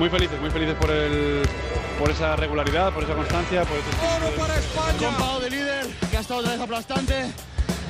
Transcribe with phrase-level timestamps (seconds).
[0.00, 1.42] muy felices, muy felices por, el,
[1.98, 4.96] por esa regularidad, por esa constancia, por ese Oro para España.
[4.98, 7.26] Compado de líder, que ha estado otra vez aplastante.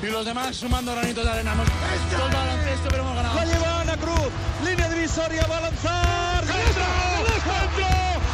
[0.02, 1.52] Y los demás sumando granitos de arena.
[1.52, 1.68] Hemos
[2.10, 3.36] todo el baloncesto, pero hemos ganado.
[3.36, 4.28] La lleva Ana Cruz,
[4.64, 6.44] línea divisoria, va a lanzar.
[6.46, 6.84] ¡Dentro!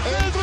[0.09, 0.43] ¡Dentro!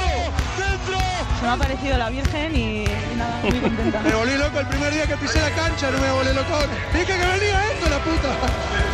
[0.60, 0.98] ¡Dentro!
[1.40, 4.00] Se me ha parecido la Virgen y, y nada, muy contenta.
[4.02, 6.56] Me volví loco el primer día que pisé la cancha, no me volví loco.
[6.94, 8.30] Dije que venía esto, la puta.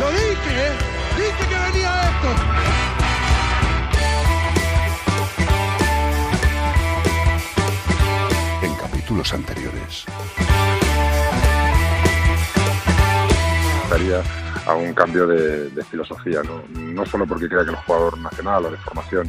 [0.00, 0.72] Lo dije, ¿eh?
[1.18, 2.99] Dije que venía esto.
[9.10, 10.04] Capítulos anteriores.
[13.90, 14.22] daría
[14.66, 16.62] a un cambio de, de filosofía, ¿no?
[16.78, 19.26] no solo porque crea que el jugador nacional o de formación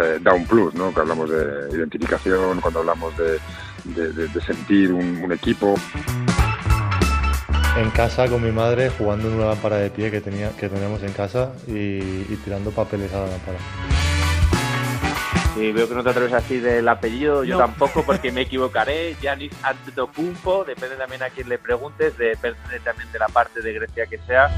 [0.00, 0.92] eh, da un plus, ¿no?
[0.94, 3.38] que hablamos de identificación, cuando hablamos de,
[3.84, 5.74] de- de- de sentir un, un equipo.
[7.76, 11.02] En casa con mi madre jugando en una lámpara de pie que, tenía, que teníamos
[11.02, 11.72] en casa y,
[12.32, 13.58] y tirando papeles a la lámpara.
[15.56, 19.14] Y veo que no te atreves a decir el apellido, yo tampoco porque me equivocaré.
[19.20, 24.06] Yanis Antetokounmpo, depende también a quién le preguntes, depende también de la parte de Grecia
[24.06, 24.50] que sea.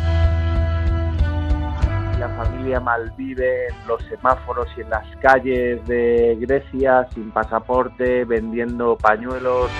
[2.19, 8.97] La familia malvive en los semáforos y en las calles de Grecia sin pasaporte, vendiendo
[8.97, 9.70] pañuelos.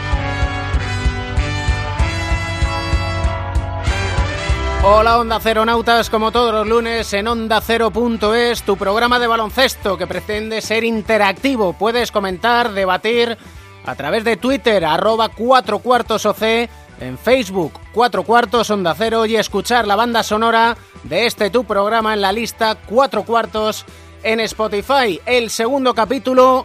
[4.89, 10.07] Hola Onda Ceronautas, como todos los lunes en Onda Cero.es, tu programa de baloncesto que
[10.07, 11.73] pretende ser interactivo.
[11.73, 13.37] Puedes comentar, debatir
[13.85, 16.71] a través de Twitter, arroba 4 cuartos OC,
[17.01, 22.15] en Facebook 4 cuartos Onda Cero y escuchar la banda sonora de este tu programa
[22.15, 23.85] en la lista 4 cuartos
[24.23, 25.21] en Spotify.
[25.27, 26.65] El segundo capítulo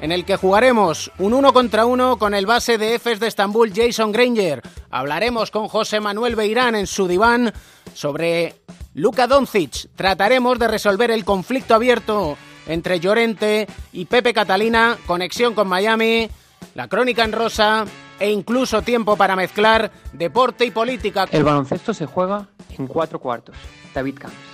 [0.00, 3.72] en el que jugaremos un uno contra uno con el base de Efes de Estambul,
[3.74, 4.62] Jason Granger.
[4.90, 7.52] Hablaremos con José Manuel Beirán en su diván
[7.94, 8.54] sobre
[8.94, 9.88] Luka Doncic.
[9.94, 12.36] Trataremos de resolver el conflicto abierto
[12.66, 16.28] entre Llorente y Pepe Catalina, conexión con Miami,
[16.74, 17.84] la crónica en rosa
[18.18, 21.26] e incluso tiempo para mezclar deporte y política.
[21.30, 22.46] El baloncesto se juega
[22.78, 23.56] en cuatro cuartos.
[23.94, 24.49] David Camps.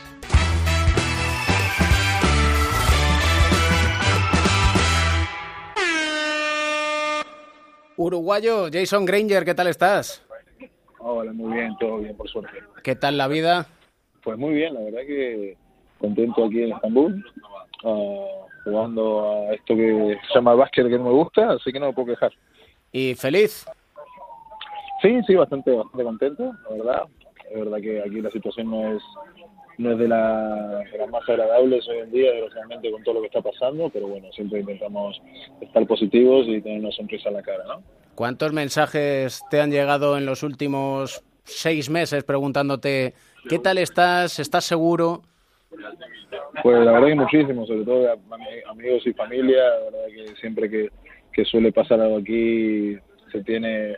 [7.96, 10.22] Uruguayo, Jason Granger, ¿qué tal estás?
[10.98, 12.58] Hola, muy bien, todo bien, por suerte.
[12.82, 13.66] ¿Qué tal la vida?
[14.22, 15.56] Pues muy bien, la verdad que
[15.98, 17.24] contento aquí en Estambul,
[17.84, 21.86] ah, jugando a esto que se llama básquet que no me gusta, así que no
[21.86, 22.32] me puedo quejar.
[22.92, 23.64] ¿Y feliz?
[25.00, 27.02] Sí, sí, bastante, bastante contento, la verdad.
[27.50, 29.02] Es verdad que aquí la situación no es
[29.78, 33.20] no es de, la, de las más agradables hoy en día, desgraciadamente, con todo lo
[33.20, 35.20] que está pasando, pero bueno, siempre intentamos
[35.60, 37.82] estar positivos y tener una sonrisa en la cara, ¿no?
[38.14, 43.12] ¿Cuántos mensajes te han llegado en los últimos seis meses preguntándote
[43.48, 44.38] qué tal estás?
[44.38, 45.22] ¿Estás seguro?
[46.62, 48.08] Pues la verdad que muchísimo, sobre todo
[48.70, 50.90] amigos y familia, la verdad que siempre que,
[51.32, 52.96] que suele pasar algo aquí
[53.30, 53.96] se tiene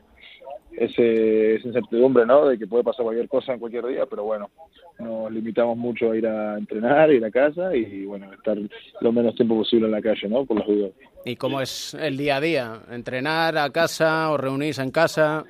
[0.80, 2.46] ese, esa incertidumbre, ¿no?
[2.46, 4.50] De que puede pasar cualquier cosa en cualquier día, pero bueno,
[4.98, 8.56] nos limitamos mucho a ir a entrenar, ir a casa y bueno, estar
[9.00, 10.44] lo menos tiempo posible en la calle, ¿no?
[10.44, 10.90] Por las dudas.
[11.24, 12.80] ¿Y cómo es el día a día?
[12.90, 15.44] ¿Entrenar a casa o reunirse en casa?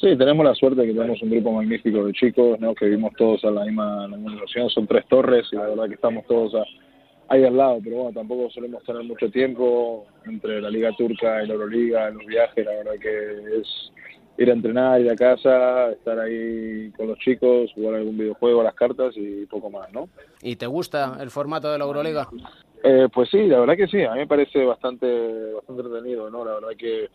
[0.00, 2.74] Sí, tenemos la suerte de que tenemos un grupo magnífico de chicos, ¿no?
[2.74, 5.94] Que vivimos todos a la misma, la misma son tres torres y la verdad que
[5.94, 6.64] estamos todos a-
[7.28, 11.46] ahí al lado, pero bueno, tampoco solemos tener mucho tiempo entre la Liga Turca y
[11.46, 13.92] la Euroliga, los viajes, la verdad que es
[14.38, 18.64] ir a entrenar, ir a casa, estar ahí con los chicos, jugar algún videojuego, a
[18.64, 20.08] las cartas y poco más, ¿no?
[20.42, 22.28] ¿Y te gusta el formato de la Euroliga?
[22.82, 25.06] Eh, pues sí, la verdad que sí, a mí me parece bastante,
[25.54, 26.44] bastante entretenido, ¿no?
[26.44, 27.08] La verdad que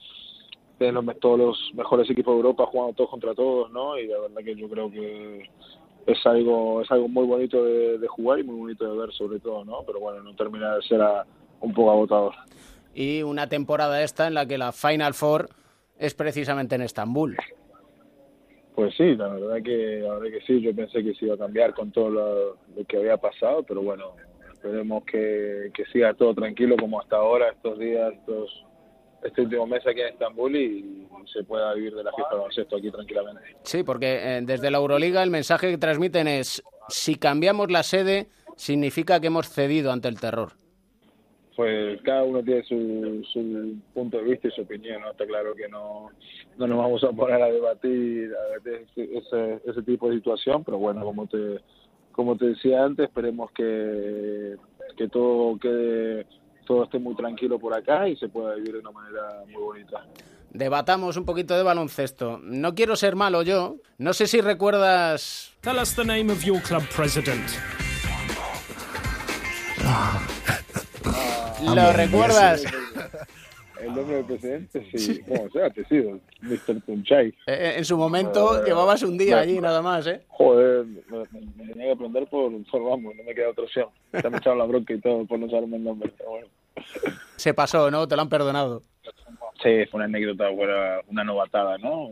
[0.80, 3.98] los, todos los mejores equipos de Europa jugando todos contra todos, ¿no?
[3.98, 5.50] Y la verdad que yo creo que
[6.06, 9.40] es algo, es algo muy bonito de, de jugar y muy bonito de ver sobre
[9.40, 9.84] todo, ¿no?
[9.86, 11.26] Pero bueno, no termina de ser a-
[11.60, 12.34] un poco agotador.
[12.94, 15.50] Y una temporada esta en la que la Final Four
[16.00, 17.38] es precisamente en Estambul.
[18.76, 21.74] Pues sí, la verdad que, verdad que sí, yo pensé que se iba a cambiar
[21.74, 24.14] con todo lo, lo que había pasado, pero bueno,
[24.54, 28.66] esperemos que, que siga todo tranquilo como hasta ahora, estos días, estos,
[29.24, 32.76] este último mes aquí en Estambul y se pueda vivir de la fiesta de baloncesto
[32.78, 33.42] aquí tranquilamente.
[33.64, 38.28] Sí, porque eh, desde la Euroliga el mensaje que transmiten es si cambiamos la sede
[38.56, 40.54] significa que hemos cedido ante el terror.
[41.58, 45.10] Pues cada uno tiene su, su punto de vista y su opinión, ¿no?
[45.10, 46.12] Está claro que no,
[46.56, 50.64] no nos vamos a poner a debatir, a debatir ese, ese, ese tipo de situación,
[50.64, 51.60] pero bueno, como te,
[52.12, 54.56] como te decía antes, esperemos que,
[54.96, 56.28] que todo quede,
[56.68, 60.06] todo esté muy tranquilo por acá y se pueda vivir de una manera muy bonita.
[60.52, 62.40] Debatamos un poquito de baloncesto.
[62.44, 63.78] No quiero ser malo yo.
[63.98, 67.50] No sé si recuerdas Tell us the name of your club president.
[71.64, 72.64] ¿Lo recuerdas?
[73.82, 75.22] El nombre del presidente, sí.
[75.28, 75.70] ¿Cómo sea?
[75.70, 76.82] Te sido, Mr.
[76.84, 77.32] Tunchay.
[77.46, 80.24] Eh, en su momento llevabas un día allí nada más, ¿eh?
[80.30, 83.90] Joder, me, me- me tenía que aprender por, por vamos, no me queda otra opción.
[84.12, 86.48] Ya me echaron la bronca y todo por no saberme el nombre, pero bueno.
[87.36, 88.08] Se pasó, ¿no?
[88.08, 88.82] Te lo han perdonado.
[89.64, 90.50] Sí, fue una anécdota,
[91.08, 92.10] una novatada, ¿no?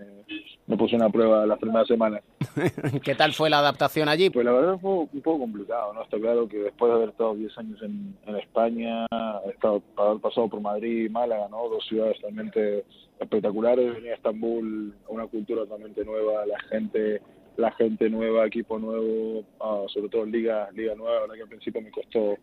[0.67, 2.23] Me puse una prueba las primeras semanas.
[3.03, 4.31] ¿Qué tal fue la adaptación allí?
[4.31, 6.01] Pues la verdad fue un poco complicado, ¿no?
[6.01, 9.06] Está claro que después de haber estado 10 años en, en España,
[9.47, 11.69] estado, haber pasado por Madrid y Málaga, ¿no?
[11.69, 12.83] Dos ciudades realmente
[13.19, 13.94] espectaculares.
[13.94, 17.21] Venir a Estambul, una cultura totalmente nueva, la gente
[17.57, 21.47] la gente nueva, equipo nuevo, ah, sobre todo liga liga nueva, la verdad que al
[21.47, 22.38] principio me costó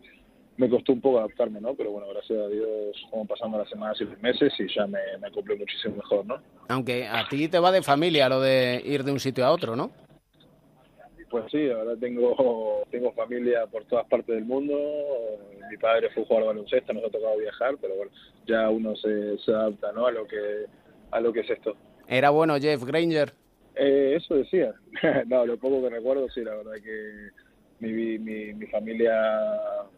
[0.57, 1.73] me costó un poco adaptarme, ¿no?
[1.73, 4.99] Pero bueno, gracias a Dios fueron pasando las semanas y los meses y ya me,
[5.19, 6.37] me acoplé muchísimo mejor, ¿no?
[6.67, 9.75] Aunque a ti te va de familia lo de ir de un sitio a otro,
[9.75, 9.91] ¿no?
[11.33, 14.77] Pues sí, ahora tengo, tengo familia por todas partes del mundo.
[15.67, 18.11] Mi padre fue jugador de baloncesto, nos ha tocado viajar, pero bueno,
[18.45, 20.05] ya uno se, se adapta ¿no?
[20.05, 20.65] a, lo que,
[21.09, 21.75] a lo que es esto.
[22.07, 23.33] Era bueno Jeff Granger.
[23.75, 24.75] Eh, eso decía.
[25.25, 27.29] no, lo poco que recuerdo, sí, la verdad que
[27.91, 29.13] mi, mi, mi familia,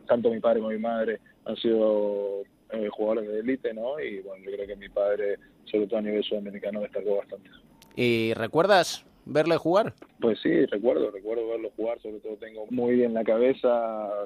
[0.07, 2.41] tanto mi padre como mi madre, han sido
[2.71, 3.99] eh, jugadores de élite, ¿no?
[3.99, 7.49] Y bueno, yo creo que mi padre, sobre todo a nivel sudamericano, destacó bastante.
[7.95, 9.93] ¿Y recuerdas verle jugar?
[10.19, 13.67] Pues sí, recuerdo, recuerdo verlo jugar, sobre todo tengo muy en la cabeza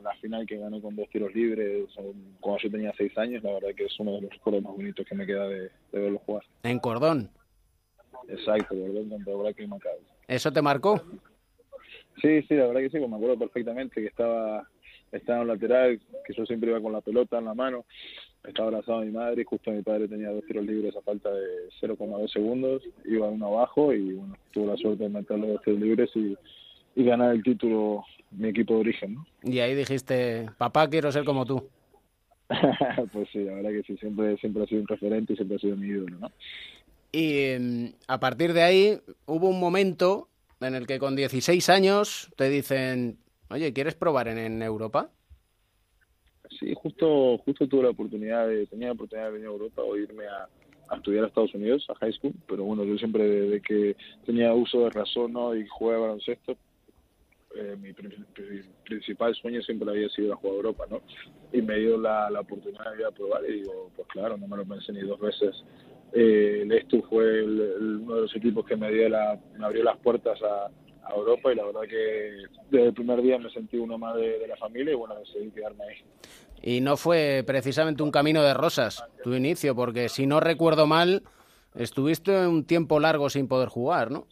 [0.01, 1.87] la final que ganó con dos tiros libres
[2.39, 5.05] cuando yo tenía seis años, la verdad que es uno de los recuerdos más bonitos
[5.05, 6.43] que me queda de, de verlo jugar.
[6.63, 7.31] En Cordón.
[8.27, 9.09] Exacto, ¿verdad?
[9.09, 9.69] Contra Braque y.
[10.27, 11.01] ¿Eso te marcó?
[12.21, 14.67] Sí, sí, la verdad que sí, pues me acuerdo perfectamente que estaba,
[15.11, 17.85] estaba en un lateral, que yo siempre iba con la pelota en la mano,
[18.43, 21.31] estaba abrazado a mi madre y justo mi padre tenía dos tiros libres a falta
[21.31, 25.61] de 0,2 segundos, iba uno abajo y bueno, tuve la suerte de meter los dos
[25.63, 26.37] tiros libres y,
[26.95, 29.25] y ganar el título mi equipo de origen, ¿no?
[29.43, 31.67] Y ahí dijiste, papá, quiero ser como tú.
[33.13, 35.59] pues sí, la verdad que sí, siempre, siempre ha sido un referente y siempre ha
[35.59, 36.31] sido mi ídolo, ¿no?
[37.11, 40.27] Y mm, a partir de ahí hubo un momento
[40.67, 43.19] en el que con 16 años te dicen,
[43.49, 45.09] oye, ¿quieres probar en, Europa?
[46.59, 49.95] Sí, justo, justo tuve la oportunidad de, tenía la oportunidad de venir a Europa o
[49.95, 50.47] irme a,
[50.95, 53.95] estudiar a Estados Unidos, a high school, pero bueno, yo siempre desde que
[54.25, 55.55] tenía uso de razón ¿no?
[55.55, 56.57] y jugué a baloncesto,
[57.55, 61.01] eh, mi pri- pri- principal sueño siempre había sido ir a jugar a Europa, ¿no?
[61.51, 64.47] Y me dio la, la oportunidad de ir a probar y digo, pues claro, no
[64.47, 65.63] me lo pensé ni dos veces.
[66.13, 66.65] Eh,
[67.09, 70.65] fue el- uno de los equipos que me, dio la, me abrió las puertas a,
[71.07, 74.39] a Europa y la verdad que desde el primer día me sentí uno más de,
[74.39, 75.97] de la familia y bueno, decidí quedarme ahí.
[76.61, 81.23] Y no fue precisamente un camino de rosas tu inicio, porque si no recuerdo mal,
[81.75, 84.27] estuviste un tiempo largo sin poder jugar, ¿no?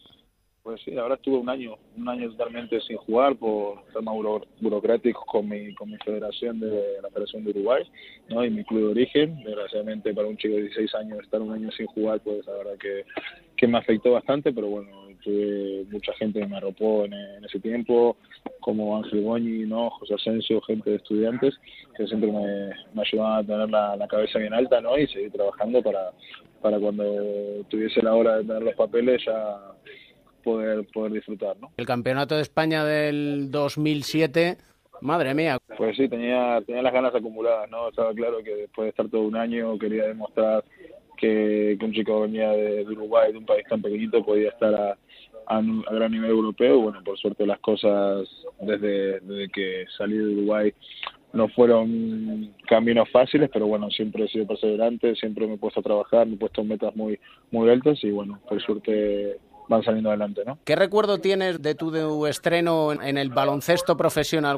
[0.68, 5.24] Pues sí, verdad estuve un año, un año totalmente sin jugar por temas buro- burocráticos
[5.24, 7.84] con mi, con mi federación de la Federación de Uruguay,
[8.28, 8.44] ¿no?
[8.44, 9.42] Y mi club de origen.
[9.44, 12.74] Desgraciadamente para un chico de 16 años estar un año sin jugar, pues la verdad
[12.78, 13.02] que,
[13.56, 14.90] que me afectó bastante, pero bueno,
[15.24, 18.18] tuve mucha gente que me arropó en, ese tiempo,
[18.60, 19.88] como Ángel Goñi, ¿no?
[19.88, 21.54] José Asensio, gente de estudiantes,
[21.96, 24.98] que siempre me, me ayudaban a tener la, la cabeza bien alta, ¿no?
[24.98, 26.10] Y seguir trabajando para,
[26.60, 27.04] para cuando
[27.70, 29.72] tuviese la hora de tener los papeles ya
[30.48, 31.70] poder, poder disfrutar, ¿no?
[31.76, 34.56] El campeonato de España del 2007,
[35.02, 35.58] madre mía.
[35.76, 37.88] Pues sí, tenía, tenía las ganas acumuladas, ¿no?
[37.88, 40.64] Estaba claro que después de estar todo un año quería demostrar
[41.16, 44.74] que, que un chico venía de, de Uruguay, de un país tan pequeñito, podía estar
[44.74, 44.96] a,
[45.46, 46.80] a, a gran nivel europeo.
[46.80, 48.26] Bueno, por suerte las cosas
[48.60, 50.72] desde, desde que salí de Uruguay
[51.32, 55.82] no fueron caminos fáciles, pero bueno, siempre he sido perseverante, siempre me he puesto a
[55.82, 57.18] trabajar, me he puesto metas muy,
[57.50, 59.38] muy altas y bueno, por suerte
[59.68, 60.58] van saliendo adelante, ¿no?
[60.64, 64.56] ¿Qué recuerdo tienes de tu, de tu estreno en- en el baloncesto profesional?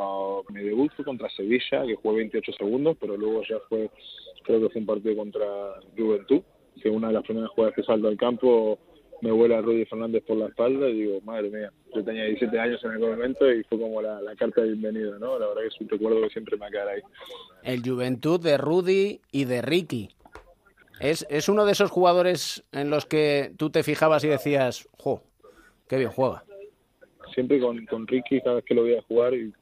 [0.53, 3.91] Mi debut fue contra Sevilla, que jugué 28 segundos, pero luego ya fue,
[4.45, 5.47] creo que fue un partido contra
[5.97, 6.41] Juventud,
[6.83, 8.79] que una de las primeras jugadas que salto al campo
[9.23, 12.83] me vuela Rudy Fernández por la espalda y digo, madre mía, yo tenía 17 años
[12.85, 15.39] en aquel momento y fue como la, la carta de bienvenida, ¿no?
[15.39, 17.01] La verdad que es un recuerdo que siempre me va a quedar ahí.
[17.63, 20.09] El Juventud de Rudy y de Ricky.
[21.01, 25.23] Es, es uno de esos jugadores en los que tú te fijabas y decías, jo,
[25.89, 26.45] qué bien juega.
[27.35, 29.53] siempre con, con Ricky cada vez que lo veía jugar y,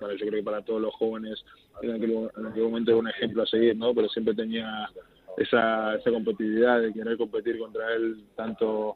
[0.00, 1.44] para, yo creo que para todos los jóvenes
[1.82, 3.94] en aquel, en aquel momento era un ejemplo a seguir, ¿no?
[3.94, 4.88] Pero siempre tenía
[5.36, 8.94] esa, esa competitividad de querer competir contra él tanto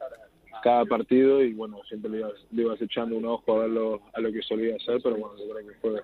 [0.63, 4.01] cada partido y bueno, siempre le ibas, le ibas echando un ojo a ver lo,
[4.13, 6.03] a lo que solía hacer, pero bueno, yo creo que fue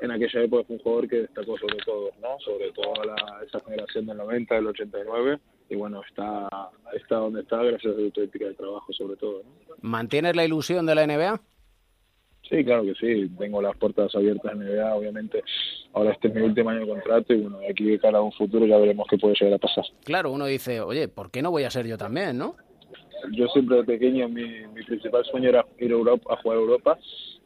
[0.00, 2.38] en aquella época fue un jugador que destacó sobre todo, ¿no?
[2.40, 5.38] Sobre toda la, esa generación del 90, del 89
[5.70, 6.48] y bueno, está,
[6.94, 9.74] está donde está gracias a su ética de trabajo sobre todo, ¿no?
[9.80, 11.40] ¿Mantienes la ilusión de la NBA?
[12.48, 13.30] Sí, claro que sí.
[13.38, 15.42] Tengo las puertas abiertas en NBA, obviamente.
[15.92, 18.22] Ahora este es mi último año de contrato y bueno, de aquí de cara a
[18.22, 19.84] un futuro ya veremos qué puede llegar a pasar.
[20.04, 22.56] Claro, uno dice, oye, ¿por qué no voy a ser yo también, no?
[23.32, 26.60] Yo siempre de pequeño mi, mi principal sueño era ir a Europa, a jugar a
[26.60, 26.98] Europa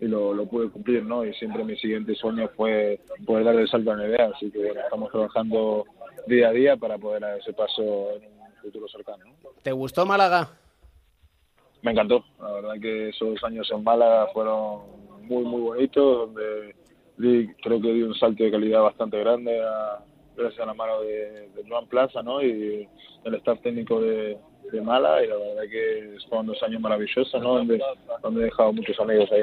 [0.02, 1.24] y lo, lo pude cumplir, ¿no?
[1.24, 4.80] Y siempre mi siguiente sueño fue poder dar el salto a NBA, así que bueno,
[4.80, 5.84] estamos trabajando
[6.26, 9.24] día a día para poder dar ese paso en un futuro cercano.
[9.24, 9.50] ¿no?
[9.62, 10.50] ¿Te gustó Málaga?
[11.82, 14.80] Me encantó, la verdad que esos años en Málaga fueron
[15.22, 16.74] muy muy bonitos, donde
[17.16, 20.00] di, creo que di un salto de calidad bastante grande a-
[20.36, 22.42] gracias a la mano de, de Joan Plaza ¿no?
[22.42, 22.88] y
[23.24, 24.36] el staff técnico de,
[24.72, 27.56] de Málaga y la verdad que fueron dos años maravillosos ¿no?
[27.58, 27.80] donde,
[28.22, 29.42] donde he dejado muchos amigos ahí.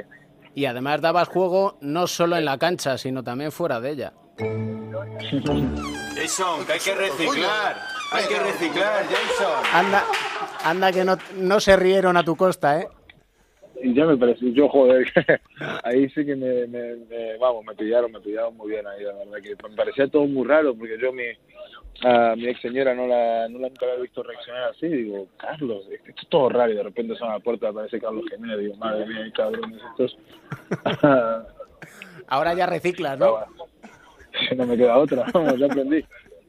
[0.56, 4.14] Y además dabas juego no solo en la cancha, sino también fuera de ella.
[6.16, 7.78] Jason, que hay que reciclar.
[8.12, 9.64] Hay que reciclar, Jason.
[9.74, 10.04] Anda,
[10.64, 12.90] anda que no, no se rieron a tu costa, ¿eh?
[13.82, 15.08] Y ya me pareció, yo joder,
[15.84, 19.14] ahí sí que me, me, me- vamos, me pillaron, me pillaron muy bien ahí, la
[19.14, 21.24] verdad que me parecía todo muy raro porque yo mi,
[22.04, 25.28] a mi ex señora no la, no la nunca la había visto reaccionar así, digo,
[25.38, 28.60] Carlos, esto es todo raro y de repente son a la puerta aparece Carlos Jiménez,
[28.60, 30.18] digo, madre mía, cabrones estos,
[32.28, 33.38] Ahora ya reciclas, ¿no?
[34.56, 36.04] no me queda otra, vamos, ya aprendí.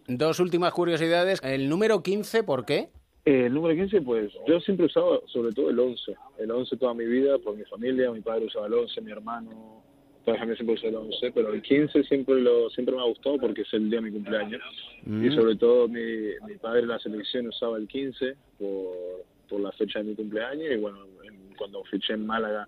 [0.06, 1.40] Dos últimas curiosidades.
[1.42, 2.88] El número 15, ¿por qué?
[3.25, 6.15] Eh, el número 15, pues yo siempre usaba sobre todo el 11.
[6.39, 9.83] El 11 toda mi vida, por mi familia, mi padre usaba el 11, mi hermano,
[10.25, 13.07] toda la familia siempre usaba el 11, pero el 15 siempre lo siempre me ha
[13.07, 14.62] gustado porque es el día de mi cumpleaños.
[15.05, 15.25] Mm.
[15.25, 16.00] Y sobre todo mi,
[16.47, 20.67] mi padre en la selección usaba el 15 por, por la fecha de mi cumpleaños
[20.73, 22.67] y bueno, en- cuando fiché en Málaga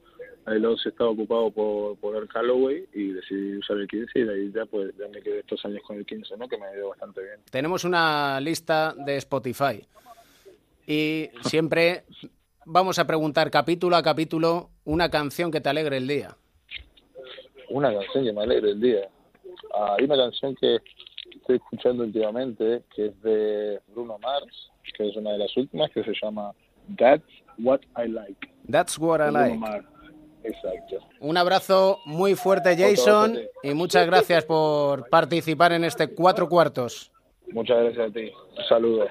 [0.48, 4.34] el 11 estaba ocupado por, por el Callaway y decidí usar el 15 y de
[4.34, 6.46] ahí ya pues ya me quedé estos años con el 15, ¿no?
[6.46, 7.36] Que me ha ido bastante bien.
[7.50, 9.82] Tenemos una lista de Spotify.
[10.92, 12.04] Y siempre
[12.66, 16.36] vamos a preguntar capítulo a capítulo una canción que te alegre el día.
[17.70, 19.08] Una canción que me alegre el día.
[19.74, 20.80] Ah, hay una canción que
[21.34, 26.04] estoy escuchando últimamente que es de Bruno Mars, que es una de las últimas, que
[26.04, 26.52] se llama
[26.98, 27.24] That's
[27.56, 28.50] What I Like.
[28.70, 29.56] That's what I like.
[29.56, 29.86] Mars.
[30.44, 30.98] Exacto.
[31.20, 37.10] Un abrazo muy fuerte, Jason, y muchas gracias por participar en este cuatro cuartos.
[37.50, 38.30] Muchas gracias a ti.
[38.58, 39.08] Un saludo.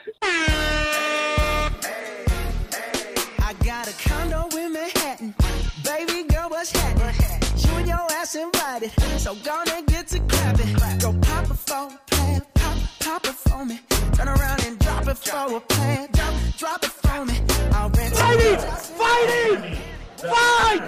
[6.62, 7.42] Baby girl, what's happening?
[7.58, 8.92] You and your ass invited.
[9.20, 10.74] So gonna get to clapping.
[11.00, 12.42] Go pop it for a plan.
[12.54, 13.80] Pop, pop it for me.
[14.14, 16.10] Turn around and drop it for a plan.
[16.12, 17.42] Drop, drop it for me.
[17.72, 18.60] I'll rent Fighting!
[19.00, 19.78] Fighting!
[20.18, 20.84] Fight!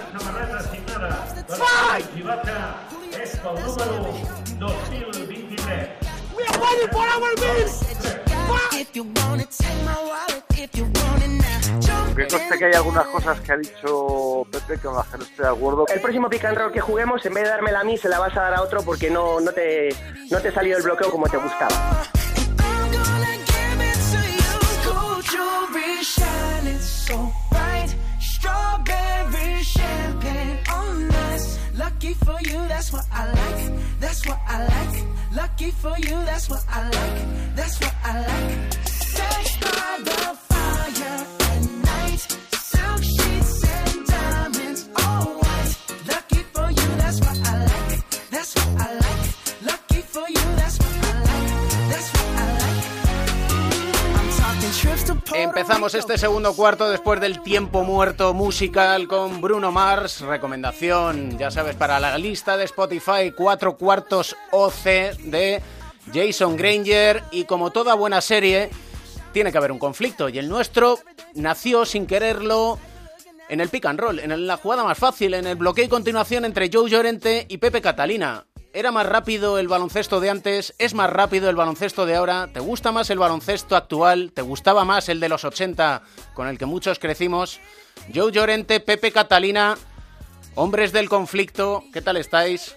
[1.48, 2.04] Fight!
[3.14, 4.12] Expo número
[4.60, 5.88] 2023.
[6.36, 8.33] We are fighting for our bills!
[8.72, 10.44] If you want it, take my wallet.
[10.56, 11.80] If you want it now.
[11.80, 15.48] Jump Que conste que hay algunas cosas que ha dicho Pepe que no estoy de
[15.48, 15.86] acuerdo.
[15.88, 18.18] El próximo pick and roll que juguemos, en vez de dármela a mí, se la
[18.18, 19.94] vas a dar a otro porque no, no te
[20.30, 22.04] no te salió el bloqueo como te gustaba.
[32.04, 33.72] Lucky for you, that's what I like.
[33.98, 35.04] That's what I like.
[35.34, 37.56] Lucky for you, that's what I like.
[37.56, 38.72] That's what I like.
[38.84, 41.43] Sex by the fire
[55.34, 60.20] Empezamos este segundo cuarto después del tiempo muerto musical con Bruno Mars.
[60.20, 64.84] Recomendación, ya sabes, para la lista de Spotify, cuatro cuartos OC
[65.24, 65.60] de
[66.12, 67.24] Jason Granger.
[67.32, 68.70] Y como toda buena serie,
[69.32, 70.28] tiene que haber un conflicto.
[70.28, 71.00] Y el nuestro
[71.34, 72.78] nació sin quererlo
[73.48, 76.44] en el pick and roll, en la jugada más fácil, en el bloqueo y continuación
[76.44, 78.46] entre Joe Llorente y Pepe Catalina.
[78.76, 80.74] ¿Era más rápido el baloncesto de antes?
[80.80, 82.48] ¿Es más rápido el baloncesto de ahora?
[82.52, 84.32] ¿Te gusta más el baloncesto actual?
[84.34, 86.02] ¿Te gustaba más el de los 80
[86.34, 87.60] con el que muchos crecimos?
[88.12, 89.76] Joe Llorente, Pepe Catalina,
[90.56, 92.76] hombres del conflicto, ¿qué tal estáis?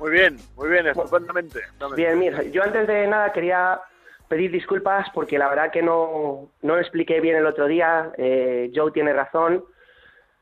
[0.00, 1.60] Muy bien, muy bien, estupendamente.
[1.94, 3.82] Bien, mira, yo antes de nada quería
[4.28, 8.12] pedir disculpas porque la verdad que no, no lo expliqué bien el otro día.
[8.16, 9.62] Eh, Joe tiene razón.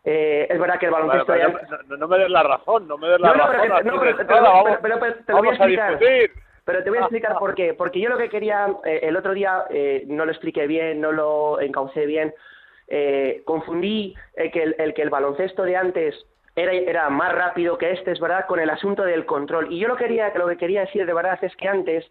[0.04, 1.34] Eh, es verdad que el baloncesto
[1.98, 3.68] no, me des la razón, no me des la razón.
[3.82, 5.98] pero, no, te lo voy a explicar.
[6.64, 7.74] Pero te voy a explicar por qué.
[7.74, 11.12] Porque yo lo que quería, eh, el otro día eh, no lo expliqué bien, no
[11.12, 12.34] lo encaucé bien.
[12.88, 16.14] Eh, confundí el que el, el que el baloncesto de antes
[16.56, 19.72] era, era más rápido que este, es verdad, con el asunto del control.
[19.72, 22.10] Y yo lo, quería, lo que quería decir de verdad es que antes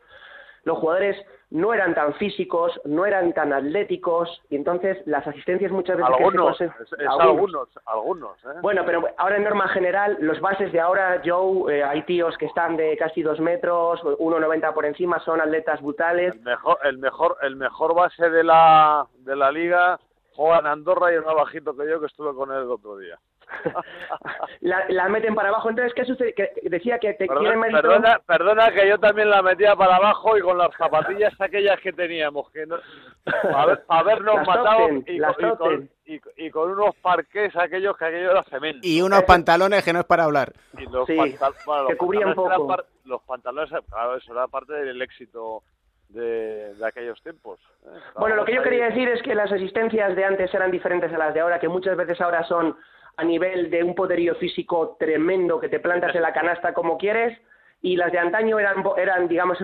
[0.64, 1.18] los jugadores
[1.52, 6.12] no eran tan físicos, no eran tan atléticos, y entonces las asistencias muchas veces...
[6.12, 8.38] que se Algunos, es, es algunos, algunos.
[8.46, 8.60] ¿eh?
[8.62, 12.46] Bueno, pero ahora en norma general, los bases de ahora, Joe, eh, hay tíos que
[12.46, 16.36] están de casi dos metros, 1,90 por encima, son atletas brutales.
[16.36, 20.00] El mejor, el mejor, el mejor base de la, de la liga
[20.36, 22.98] juega en Andorra y es más bajito que yo que estuve con él el otro
[22.98, 23.20] día.
[24.62, 26.34] La, la meten para abajo, entonces, ¿qué sucede?
[26.34, 27.82] Que decía que te Perdona, quieren mérito...
[27.82, 31.94] perdona, perdona que yo también la metía para abajo y con las zapatillas aquellas que
[31.94, 32.78] teníamos, que no,
[33.52, 35.90] para habernos Las matado y, con, y, con, Tottenham.
[36.06, 38.80] y- y con unos parques aquellos que aquello era cemento.
[38.84, 40.54] Y unos pantalones que no es para hablar.
[40.78, 42.68] Y los Sí, pantal- bueno, los que cubrían poco.
[42.68, 45.64] par- los pantalones, claro, eso era parte del éxito
[46.10, 47.60] de, de aquellos tiempos.
[47.86, 47.90] ¿eh?
[48.18, 51.18] Bueno, lo que yo quería decir es que las asistencias de antes eran diferentes a
[51.18, 52.76] las de ahora, que muchas veces ahora son
[53.20, 57.38] a nivel de un poderío físico tremendo que te plantas en la canasta como quieres,
[57.82, 59.58] y las de antaño eran, eran digamos,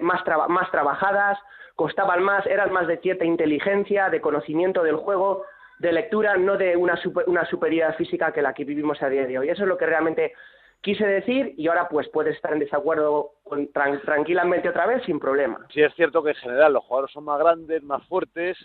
[0.00, 1.38] más, traba- más trabajadas,
[1.74, 5.44] costaban más, eran más de cierta inteligencia, de conocimiento del juego,
[5.78, 9.26] de lectura, no de una, super- una superioridad física que la que vivimos a día
[9.26, 9.50] de hoy.
[9.50, 10.32] Eso es lo que realmente
[10.80, 15.18] quise decir y ahora pues puedes estar en desacuerdo con- tran- tranquilamente otra vez sin
[15.18, 15.66] problema.
[15.70, 18.56] Sí es cierto que en general los jugadores son más grandes, más fuertes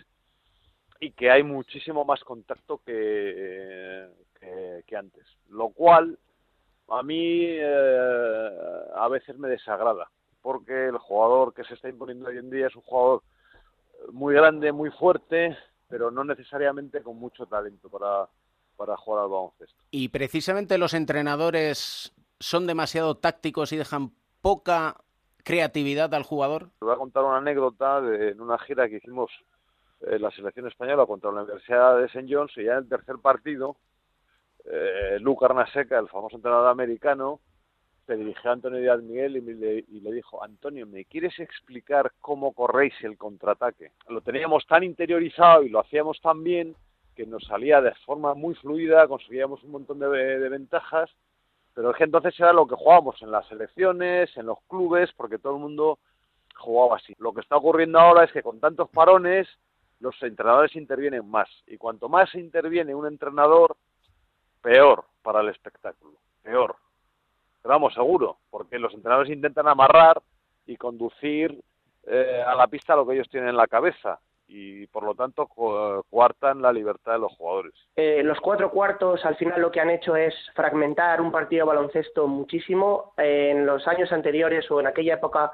[1.02, 4.06] y que hay muchísimo más contacto que,
[4.38, 5.26] que, que antes.
[5.48, 6.16] Lo cual
[6.90, 8.50] a mí eh,
[8.94, 10.08] a veces me desagrada,
[10.40, 13.24] porque el jugador que se está imponiendo hoy en día es un jugador
[14.12, 15.56] muy grande, muy fuerte,
[15.88, 18.28] pero no necesariamente con mucho talento para,
[18.76, 19.82] para jugar al baloncesto.
[19.90, 24.98] Y precisamente los entrenadores son demasiado tácticos y dejan poca
[25.42, 26.70] creatividad al jugador.
[26.78, 29.32] Te voy a contar una anécdota de en una gira que hicimos
[30.06, 32.26] en la selección española contra la Universidad de St.
[32.28, 33.76] John's y ya en el tercer partido,
[34.64, 37.40] eh, Luca Arnaseca, el famoso entrenador americano,
[38.06, 42.12] se dirigió a Antonio Díaz Miguel y, le, y le dijo, Antonio, ¿me quieres explicar
[42.20, 43.92] cómo corréis el contraataque?
[44.08, 46.74] Lo teníamos tan interiorizado y lo hacíamos tan bien
[47.14, 51.10] que nos salía de forma muy fluida, conseguíamos un montón de, de ventajas,
[51.74, 55.38] pero es que entonces era lo que jugábamos en las selecciones, en los clubes, porque
[55.38, 55.98] todo el mundo
[56.56, 57.14] jugaba así.
[57.18, 59.48] Lo que está ocurriendo ahora es que con tantos parones
[60.02, 63.76] los entrenadores intervienen más y cuanto más interviene un entrenador,
[64.60, 66.76] peor para el espectáculo, peor.
[67.62, 70.20] Pero vamos, seguro, porque los entrenadores intentan amarrar
[70.66, 71.58] y conducir
[72.06, 75.46] eh, a la pista lo que ellos tienen en la cabeza y por lo tanto
[75.46, 77.72] co- coartan la libertad de los jugadores.
[77.96, 82.26] Eh, los cuatro cuartos al final lo que han hecho es fragmentar un partido baloncesto
[82.26, 83.14] muchísimo.
[83.16, 85.52] Eh, en los años anteriores o en aquella época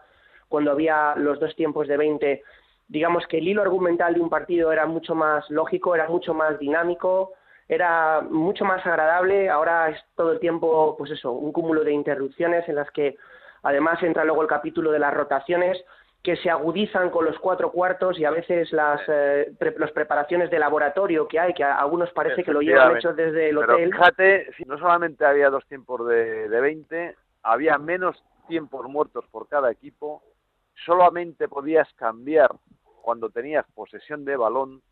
[0.48, 2.42] cuando había los dos tiempos de 20,
[2.88, 6.58] digamos que el hilo argumental de un partido era mucho más lógico, era mucho más
[6.58, 7.34] dinámico,
[7.68, 9.50] era mucho más agradable.
[9.50, 13.16] Ahora es todo el tiempo, pues eso, un cúmulo de interrupciones en las que
[13.62, 15.84] además entra luego el capítulo de las rotaciones
[16.22, 20.50] que se agudizan con los cuatro cuartos y a veces las eh, pre- las preparaciones
[20.50, 23.74] de laboratorio que hay, que a algunos parece que lo llevan hecho desde el Pero
[23.74, 23.92] hotel.
[23.92, 29.46] fíjate, si no solamente había dos tiempos de, de 20, había menos tiempos muertos por
[29.48, 30.22] cada equipo,
[30.84, 32.50] solamente podías cambiar
[33.08, 34.82] cuando tenías posesión de balón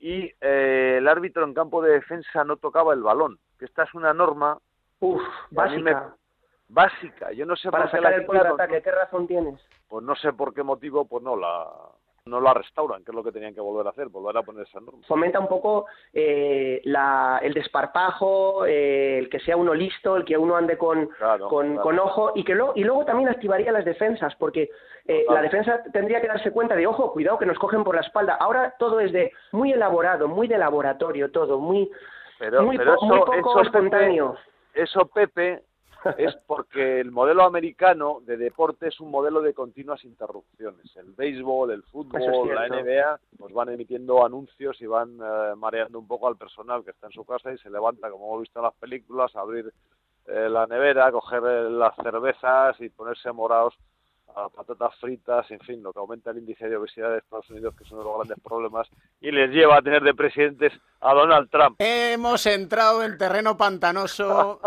[0.00, 3.94] y eh, el árbitro en campo de defensa no tocaba el balón, que esta es
[3.94, 4.58] una norma
[4.98, 6.16] Uf, me- básica.
[6.66, 7.30] básica.
[7.30, 9.60] Yo no sé Para por qué sacar la el quitaron, contraataque, ¿qué razón tienes?
[9.86, 11.64] pues no sé por qué motivo, pues no la
[12.24, 14.64] no la restauran, que es lo que tenían que volver a hacer, volver a poner
[14.66, 15.00] esa norma.
[15.08, 20.38] Fomenta un poco eh, la, el desparpajo, eh, el que sea uno listo, el que
[20.38, 21.82] uno ande con, Claro, con, claro.
[21.82, 24.70] con ojo y que luego, y luego también activaría las defensas, porque
[25.06, 28.02] eh, la defensa tendría que darse cuenta de, ojo, cuidado que nos cogen por la
[28.02, 28.34] espalda.
[28.36, 31.90] Ahora todo es de muy elaborado, muy de laboratorio, todo, muy,
[32.38, 34.36] Pero, muy, pero po- muy eso, poco eso, Pepe, espontáneo.
[34.74, 35.62] eso, Pepe,
[36.18, 40.96] es porque el modelo americano de deporte es un modelo de continuas interrupciones.
[40.96, 42.68] El béisbol, el fútbol, es la.
[42.68, 47.06] NBA, pues van emitiendo anuncios y van eh, mareando un poco al personal que está
[47.06, 49.72] en su casa y se levanta, como hemos visto en las películas, a abrir
[50.26, 53.74] eh, la nevera, coger eh, las cervezas y ponerse morados
[54.36, 57.74] a patatas fritas, en fin, lo que aumenta el índice de obesidad de Estados Unidos,
[57.76, 58.88] que es uno de los grandes problemas,
[59.20, 61.76] y les lleva a tener de presidentes a Donald Trump.
[61.78, 64.60] Hemos entrado en terreno pantanoso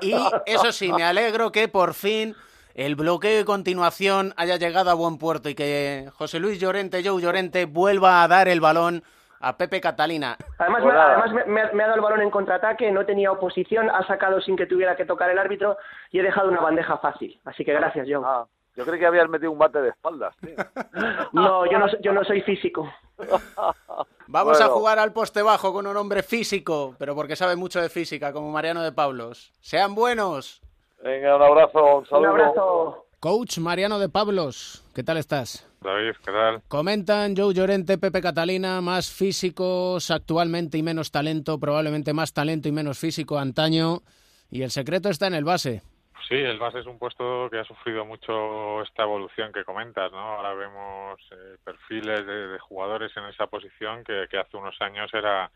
[0.00, 0.14] y
[0.46, 2.34] eso sí, me alegro que por fin
[2.74, 7.20] el bloqueo de continuación haya llegado a buen puerto y que José Luis Llorente, Joe
[7.20, 9.02] Llorente, vuelva a dar el balón
[9.40, 10.36] a Pepe Catalina.
[10.58, 11.18] Además, me, nada.
[11.18, 14.06] además me, me ha, me ha dado el balón en contraataque, no tenía oposición, ha
[14.06, 15.76] sacado sin que tuviera que tocar el árbitro
[16.12, 17.38] y he dejado una bandeja fácil.
[17.44, 18.22] Así que gracias, Joe.
[18.24, 20.56] Ah, yo creí que habías metido un bate de espaldas, tío.
[21.32, 22.88] No, yo no, so- yo no soy físico.
[24.26, 27.88] Vamos a jugar al poste bajo con un hombre físico, pero porque sabe mucho de
[27.88, 29.52] física, como Mariano de Pablos.
[29.60, 30.60] Sean buenos.
[31.02, 32.28] Venga, un abrazo, un Un saludo.
[32.30, 33.06] abrazo.
[33.20, 35.68] Coach Mariano de Pablos, ¿qué tal estás?
[35.80, 36.62] David, ¿qué tal?
[36.68, 42.72] Comentan Joe Llorente, Pepe Catalina, más físicos actualmente y menos talento, probablemente más talento y
[42.72, 44.02] menos físico antaño.
[44.50, 45.82] Y el secreto está en el base.
[46.28, 50.18] Sí, el base es un puesto que ha sufrido mucho esta evolución que comentas, ¿no?
[50.18, 55.12] Ahora vemos eh, perfiles de, de, jugadores en esa posición que, que hace unos años
[55.12, 55.50] era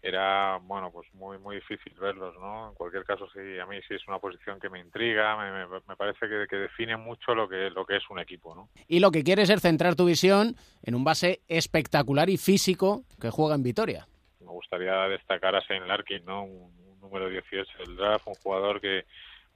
[0.00, 3.94] era bueno pues muy muy difícil verlos no en cualquier caso sí a mí sí
[3.94, 7.48] es una posición que me intriga me, me, me parece que, que, define mucho lo
[7.48, 10.54] que lo que es un equipo no y lo que quieres es centrar tu visión
[10.84, 14.06] en un base espectacular y físico que juega en Vitoria.
[14.40, 18.80] Me gustaría destacar a Shane Larkin no un, un número 18 del draft un jugador
[18.80, 19.04] que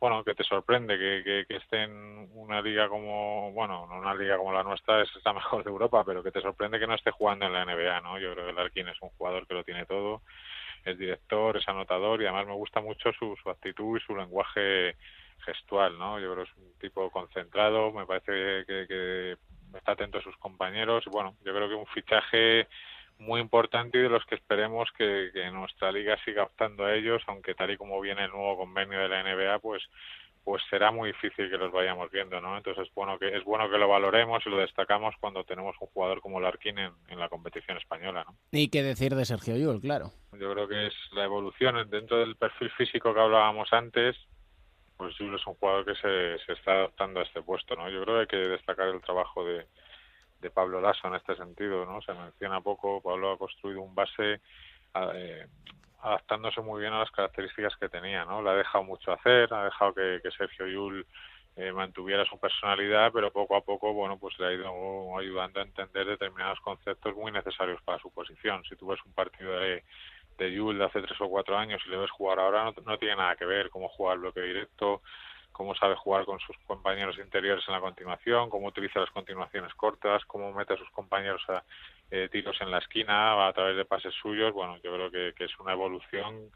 [0.03, 4.37] bueno, que te sorprende que, que, esté en una liga como, bueno, no una liga
[4.37, 7.12] como la nuestra, es la mejor de Europa, pero que te sorprende que no esté
[7.12, 8.19] jugando en la NBA, ¿no?
[8.19, 10.23] Yo creo que Larkin es un jugador que lo tiene todo,
[10.85, 14.97] es director, es anotador y además me gusta mucho su, su actitud y su lenguaje
[15.45, 16.19] gestual, ¿no?
[16.19, 19.37] Yo creo que es un tipo concentrado, me parece que, que
[19.73, 22.67] está atento a sus compañeros bueno, yo creo que un fichaje
[23.23, 27.23] muy importante y de los que esperemos que, que, nuestra liga siga optando a ellos,
[27.27, 29.83] aunque tal y como viene el nuevo convenio de la NBA, pues
[30.45, 32.57] pues será muy difícil que los vayamos viendo, ¿no?
[32.57, 35.87] Entonces es bueno que es bueno que lo valoremos y lo destacamos cuando tenemos un
[35.89, 38.37] jugador como Larkin en, en la competición española, ¿no?
[38.51, 40.11] Y qué decir de Sergio Llull, claro.
[40.33, 44.17] Yo creo que es la evolución dentro del perfil físico que hablábamos antes,
[44.97, 47.89] pues Llull es un jugador que se, se está adaptando a este puesto, ¿no?
[47.89, 49.67] Yo creo que hay que destacar el trabajo de
[50.43, 52.03] de Pablo Lasso en este sentido, ¿no?
[52.03, 54.41] Se menciona poco, Pablo ha construido un base
[55.15, 55.47] eh,
[56.03, 58.43] adaptándose muy bien a las características que tenía, ¿no?
[58.43, 61.07] Le ha dejado mucho hacer, ha dejado que, Sergio Yul
[61.57, 65.63] eh, mantuviera su personalidad, pero poco a poco, bueno, pues le ha ido ayudando a
[65.63, 68.65] entender determinados conceptos muy necesarios para su posición.
[68.65, 69.85] Si tú ves un partido de,
[70.39, 72.99] de Yul de hace tres o cuatro años y le ves jugar ahora, no, no
[72.99, 75.03] tiene nada que ver cómo jugar bloque directo,
[75.62, 80.25] cómo sabe jugar con sus compañeros interiores en la continuación, cómo utiliza las continuaciones cortas,
[80.27, 81.62] cómo mete a sus compañeros a
[82.11, 84.53] eh, tiros en la esquina a través de pases suyos.
[84.53, 86.51] Bueno, yo creo que, es una evolución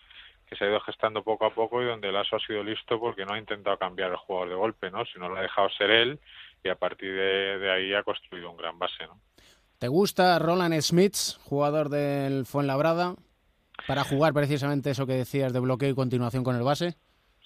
[0.44, 2.98] que se ha ido gestando poco a poco y donde el ASO ha sido listo
[2.98, 5.04] porque no ha intentado cambiar el jugador de golpe, ¿no?
[5.04, 6.18] sino lo ha dejado ser él
[6.64, 9.06] y a partir de, de ahí ha construido un gran base.
[9.06, 9.20] ¿no?
[9.78, 11.14] ¿Te gusta Roland Smith,
[11.44, 13.14] jugador del Fuenlabrada,
[13.86, 16.96] para jugar precisamente eso que decías de bloqueo y continuación con el base?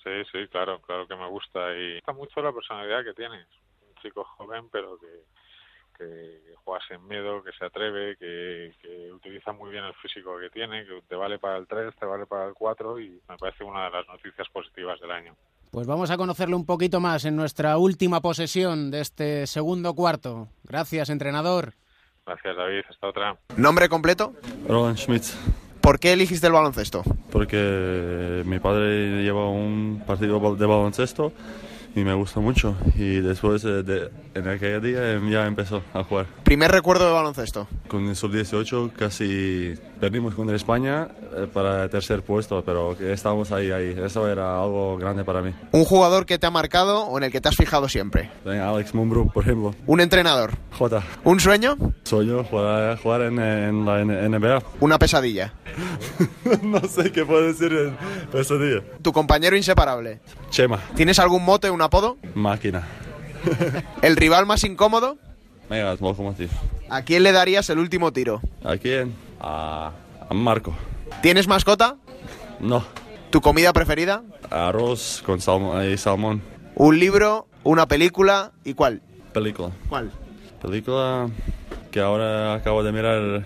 [0.02, 3.40] Sí, sí, claro, claro que me gusta y me gusta mucho la personalidad que tiene.
[3.40, 3.48] Es
[3.88, 5.24] un chico joven, pero que,
[5.98, 10.50] que juega sin miedo, que se atreve, que, que, utiliza muy bien el físico que
[10.50, 13.64] tiene, que te vale para el 3, te vale para el 4 y me parece
[13.64, 15.36] una de las noticias positivas del año.
[15.70, 20.48] Pues vamos a conocerlo un poquito más en nuestra última posesión de este segundo cuarto.
[20.64, 21.74] Gracias, entrenador.
[22.26, 22.82] Gracias, David.
[22.88, 23.36] Hasta otra.
[23.56, 24.34] ¿Nombre completo?
[24.66, 25.24] Roland Schmidt.
[25.80, 27.02] ¿Por qué elegiste el baloncesto?
[27.30, 31.32] Porque mi padre lleva un partido de baloncesto
[31.94, 32.76] y me gusta mucho.
[32.96, 36.26] Y después, de, de, en aquel día, ya empezó a jugar.
[36.44, 37.66] ¿Primer recuerdo de baloncesto?
[37.88, 43.70] Con el sub-18 casi perdimos contra España eh, para el tercer puesto, pero estábamos ahí,
[43.70, 43.94] ahí.
[44.02, 45.52] Eso era algo grande para mí.
[45.72, 48.30] ¿Un jugador que te ha marcado o en el que te has fijado siempre?
[48.46, 49.74] Alex Mumbrú, por ejemplo.
[49.86, 50.52] ¿Un entrenador?
[50.72, 51.02] Jota.
[51.22, 51.76] ¿Un sueño?
[52.04, 54.62] Sueño, jugar, jugar en, en, la NBA.
[54.80, 55.52] ¿Una pesadilla?
[56.62, 57.96] no sé qué puedo decir en
[58.32, 58.82] pesadilla.
[59.02, 60.20] ¿Tu compañero inseparable?
[60.50, 60.80] Chema.
[60.96, 62.16] ¿Tienes algún mote, un apodo?
[62.34, 62.86] Máquina.
[64.02, 65.18] ¿El rival más incómodo?
[65.68, 66.50] Mega Locomotive.
[66.88, 68.40] ¿A quién le darías el último tiro?
[68.64, 69.14] ¿A quién?
[69.40, 69.92] A,
[70.28, 70.74] a Marco.
[71.22, 71.96] ¿Tienes mascota?
[72.60, 72.84] No.
[73.30, 74.22] ¿Tu comida preferida?
[74.50, 76.42] Arroz con salmón y salmón.
[76.74, 79.02] ¿Un libro, una película y cuál?
[79.32, 79.70] Película.
[79.88, 80.10] ¿Cuál?
[80.60, 81.28] Película
[81.90, 83.44] que ahora acabo de mirar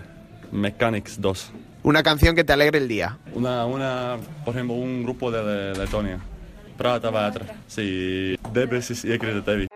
[0.51, 1.51] Mechanics 2.
[1.83, 3.17] Una canción que te alegre el día.
[3.33, 6.19] Una, una por ejemplo, un grupo de Letonia.
[6.77, 7.45] Prata Vatra.
[7.67, 9.67] Sí, debesis iekrita tevi.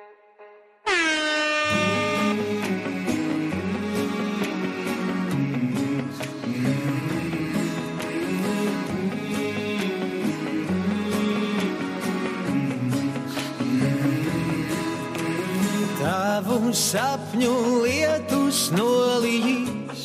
[18.76, 20.02] Nolīs.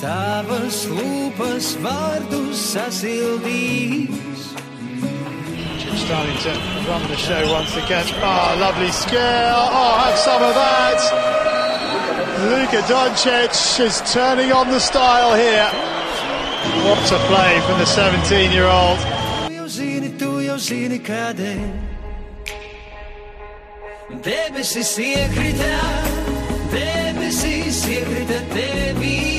[0.00, 4.18] Tavas lūpas vārdus sasildīs.
[6.08, 6.52] Starting to
[6.88, 8.06] run the show once again.
[8.22, 9.20] Oh, lovely skill.
[9.20, 11.00] Oh, ah, have some of that.
[12.48, 15.97] Luka Doncic is turning on the style here.
[16.84, 18.98] What a play from the 17-year-old.
[19.48, 21.60] Tu jau zini, tu jau zini, kādēļ.
[24.24, 25.74] Debesis iekrita,
[26.72, 29.38] debesis iekrita tevī.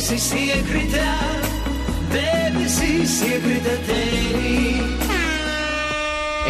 [0.00, 1.18] si secreta,
[2.10, 4.02] baby, si secreta te.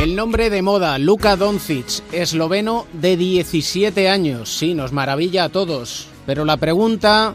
[0.02, 4.48] El nombre de moda, Luka Doncic, esloveno de 17 años.
[4.48, 6.06] Sí, nos maravilla a todos.
[6.26, 7.34] Pero la pregunta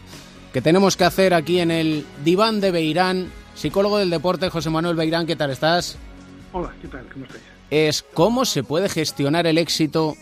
[0.56, 4.96] que tenemos que hacer aquí en el diván de Beirán, psicólogo del deporte José Manuel
[4.96, 5.98] Beirán, ¿qué tal estás?
[6.50, 7.04] Hola, ¿qué tal?
[7.12, 7.44] ¿Cómo estáis?
[7.70, 10.14] Es cómo se puede gestionar el éxito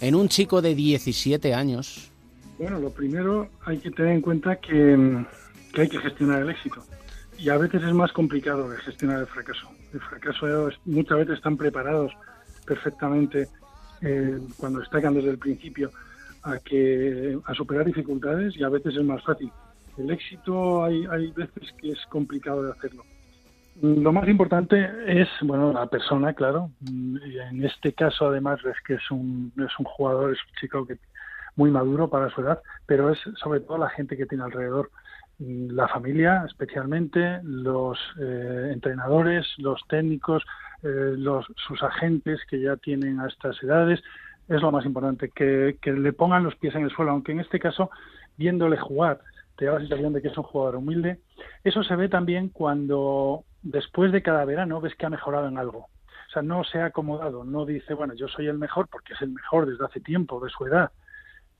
[0.00, 2.10] en un chico de 17 años.
[2.58, 5.24] Bueno, lo primero hay que tener en cuenta que,
[5.72, 6.84] que hay que gestionar el éxito.
[7.38, 9.68] Y a veces es más complicado que gestionar el fracaso.
[9.94, 12.10] El fracaso es- muchas veces están preparados
[12.66, 13.46] perfectamente
[14.02, 15.92] eh, cuando destacan desde el principio
[16.42, 19.48] a que a superar dificultades y a veces es más fácil.
[19.98, 23.04] El éxito hay, hay veces que es complicado de hacerlo.
[23.82, 26.70] Lo más importante es, bueno, la persona, claro.
[26.80, 27.16] Mm,
[27.50, 30.98] En este caso, además, es que es un, es un jugador, es un chico que
[31.56, 34.90] muy maduro para su edad, pero es sobre todo la gente que tiene alrededor.
[35.38, 40.42] Mm, La familia, especialmente, los eh, entrenadores, los técnicos,
[40.82, 44.02] eh, los, sus agentes que ya tienen a estas edades,
[44.48, 47.40] es lo más importante, que, que le pongan los pies en el suelo, aunque en
[47.40, 47.90] este caso,
[48.38, 49.20] viéndole jugar,
[49.56, 51.20] te da la sensación de que es un jugador humilde.
[51.64, 55.88] Eso se ve también cuando después de cada verano ves que ha mejorado en algo.
[56.28, 59.22] O sea, no se ha acomodado, no dice, bueno, yo soy el mejor porque es
[59.22, 60.90] el mejor desde hace tiempo, de su edad.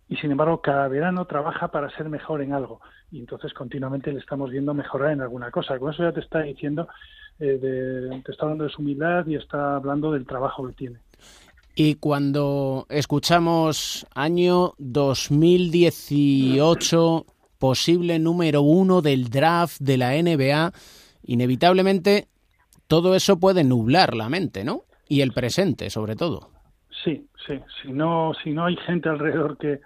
[0.08, 2.80] Y sin embargo, cada verano trabaja para ser mejor en algo.
[3.10, 5.78] Y entonces continuamente le estamos viendo mejorar en alguna cosa.
[5.78, 6.86] Con eso ya te está diciendo,
[7.40, 10.98] eh, de- te está hablando de su humildad y está hablando del trabajo que tiene.
[11.74, 17.26] Y cuando escuchamos año 2018,
[17.58, 20.72] posible número uno del draft de la NBA,
[21.24, 22.28] inevitablemente
[22.86, 24.82] todo eso puede nublar la mente, ¿no?
[25.08, 26.50] Y el presente, sobre todo.
[27.04, 27.60] Sí, sí.
[27.82, 29.80] Si no, si no hay gente alrededor que,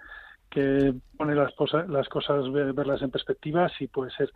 [0.49, 4.31] que pone las, cosas, las cosas, ve- verlas en perspectiva, sí puede ser.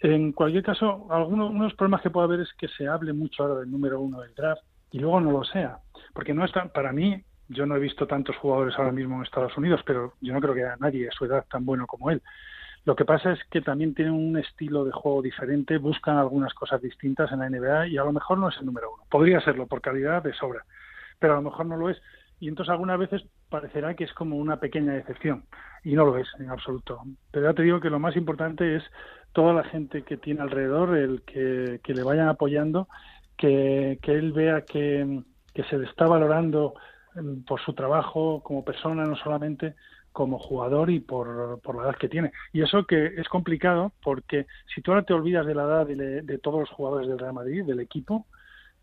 [0.00, 3.60] En cualquier caso, algunos unos problemas que puede haber es que se hable mucho ahora
[3.60, 5.78] del número uno del draft y luego no lo sea.
[6.14, 9.56] Porque no está, para mí, yo no he visto tantos jugadores ahora mismo en Estados
[9.56, 12.22] Unidos, pero yo no creo que haya nadie a su edad tan bueno como él.
[12.88, 16.80] Lo que pasa es que también tienen un estilo de juego diferente, buscan algunas cosas
[16.80, 19.02] distintas en la NBA y a lo mejor no es el número uno.
[19.10, 20.64] Podría serlo por calidad de sobra,
[21.18, 22.00] pero a lo mejor no lo es.
[22.40, 25.44] Y entonces algunas veces parecerá que es como una pequeña decepción
[25.84, 27.02] y no lo es en absoluto.
[27.30, 28.84] Pero ya te digo que lo más importante es
[29.34, 32.88] toda la gente que tiene alrededor, el que, que le vayan apoyando,
[33.36, 36.72] que, que él vea que, que se le está valorando
[37.16, 39.74] mm, por su trabajo como persona, no solamente
[40.18, 42.32] como jugador y por, por la edad que tiene.
[42.52, 46.22] Y eso que es complicado porque si tú ahora te olvidas de la edad de,
[46.22, 48.26] de todos los jugadores del Real Madrid, del equipo,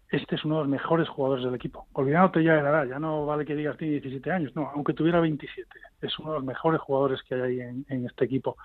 [0.10, 1.88] este es uno de los mejores jugadores del equipo.
[1.92, 4.94] Olvidándote ya de la edad, ya no vale que digas tiene 17 años, no, aunque
[4.94, 5.68] tuviera 27,
[6.02, 8.56] es uno de los mejores jugadores que hay ahí en, en este equipo.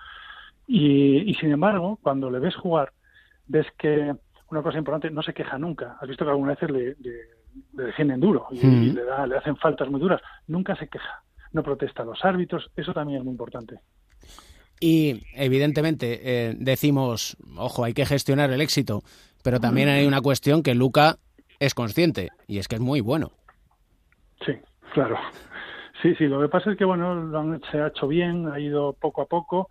[0.65, 2.93] Y, y sin embargo, cuando le ves jugar,
[3.47, 4.15] ves que
[4.49, 5.97] una cosa importante, no se queja nunca.
[5.99, 7.13] Has visto que algunas veces le, le,
[7.73, 8.83] le defienden duro y, Mm.
[8.83, 10.21] y le, da, le hacen faltas muy duras.
[10.47, 11.21] Nunca se queja,
[11.53, 13.79] no protesta a los árbitros, eso también es muy importante.
[14.79, 19.03] Y evidentemente eh, decimos, ojo, hay que gestionar el éxito,
[19.43, 21.17] pero también hay una cuestión que Luca
[21.59, 23.31] es consciente y es que es muy bueno.
[24.45, 24.53] Sí,
[24.93, 25.17] claro.
[26.01, 28.59] Sí, sí, lo que pasa es que, bueno, lo han- se ha hecho bien, ha
[28.59, 29.69] ido poco a poco,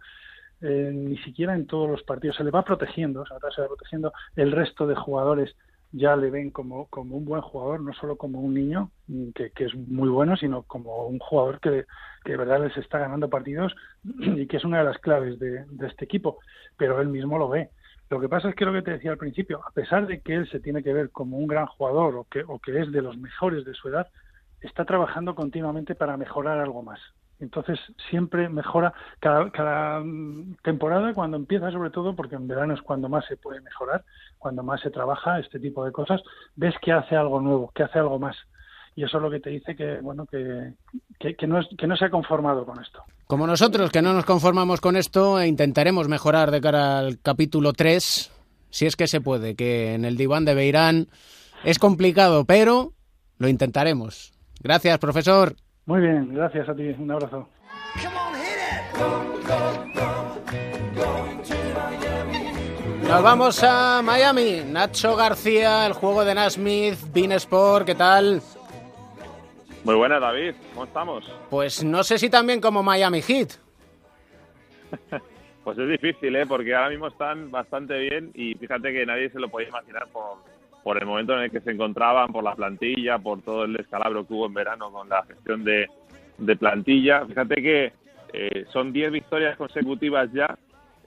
[0.61, 3.67] eh, ni siquiera en todos los partidos se le va protegiendo, se va se va
[3.67, 5.57] protegiendo, el resto de jugadores
[5.93, 9.51] ya le ven como, como un buen jugador, no solo como un niño, mm, que,
[9.51, 11.85] que es muy bueno, sino como un jugador que,
[12.25, 13.75] que de verdad les está ganando partidos
[14.05, 16.39] y que es una de las claves de, de este equipo,
[16.77, 17.71] pero él mismo lo ve.
[18.09, 20.35] Lo que pasa es que lo que te decía al principio, a pesar de que
[20.35, 23.03] él se tiene que ver como un gran jugador o que, o que es de
[23.03, 24.09] los mejores de su edad,
[24.61, 27.01] está trabajando continuamente para mejorar algo más.
[27.41, 27.79] Entonces
[28.11, 33.09] siempre mejora cada, cada mm, temporada cuando empieza, sobre todo porque en verano es cuando
[33.09, 34.05] más se puede mejorar,
[34.39, 36.23] cuando más se trabaja este tipo de cosas,
[36.57, 38.37] ves que hace algo nuevo, que hace algo más.
[38.95, 40.75] Y eso es lo que te dice que bueno que,
[41.19, 43.03] que, que no, que no se ha conformado con esto.
[43.27, 47.73] Como nosotros, que no nos conformamos con esto, e intentaremos mejorar de cara al capítulo
[47.73, 48.31] 3,
[48.71, 51.09] si es que se puede, que en el diván de Beirán
[51.65, 52.93] es complicado, pero
[53.39, 54.33] lo intentaremos.
[54.63, 55.55] Gracias, profesor.
[55.91, 57.49] Muy bien, gracias a ti, un abrazo.
[63.09, 64.61] Nos vamos a Miami.
[64.69, 68.41] Nacho García, el juego de Nasmith, Bean Sport, ¿qué tal?
[69.83, 70.55] Muy buena, David.
[70.75, 71.25] ¿Cómo estamos?
[71.51, 73.49] Pues no sé si también como Miami Heat.
[75.65, 76.47] Pues es difícil, ¿eh?
[76.47, 80.39] Porque ahora mismo están bastante bien y fíjate que nadie se lo podía imaginar por,
[80.83, 84.27] por el momento en el que se encontraban, por la plantilla, por todo el descalabro
[84.27, 85.89] que hubo en verano con la gestión de,
[86.39, 87.27] de plantilla.
[87.27, 87.93] Fíjate que
[88.33, 90.57] eh, son 10 victorias consecutivas ya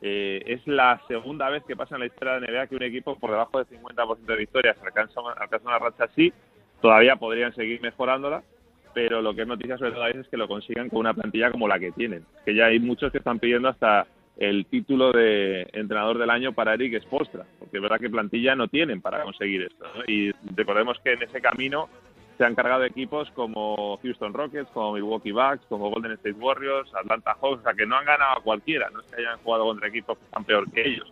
[0.05, 3.17] eh, es la segunda vez que pasa en la historia de NBA que un equipo
[3.17, 6.33] por debajo del 50% de victorias alcanza, alcanza una racha así.
[6.81, 8.43] Todavía podrían seguir mejorándola,
[8.93, 11.69] pero lo que es noticia sobre todo es que lo consigan con una plantilla como
[11.69, 12.25] la que tienen.
[12.43, 14.05] Que ya hay muchos que están pidiendo hasta
[14.38, 18.67] el título de entrenador del año para Eric Spostra, porque es verdad que plantilla no
[18.67, 19.86] tienen para conseguir esto.
[19.96, 20.04] ¿no?
[20.08, 21.88] Y recordemos que en ese camino
[22.38, 27.36] se han cargado equipos como Houston Rockets, como Milwaukee Bucks, como Golden State Warriors, Atlanta
[27.39, 29.88] Hawks, o sea que no han ganado a cualquiera, no es que hayan jugado contra
[29.88, 31.12] equipos que están peor que ellos.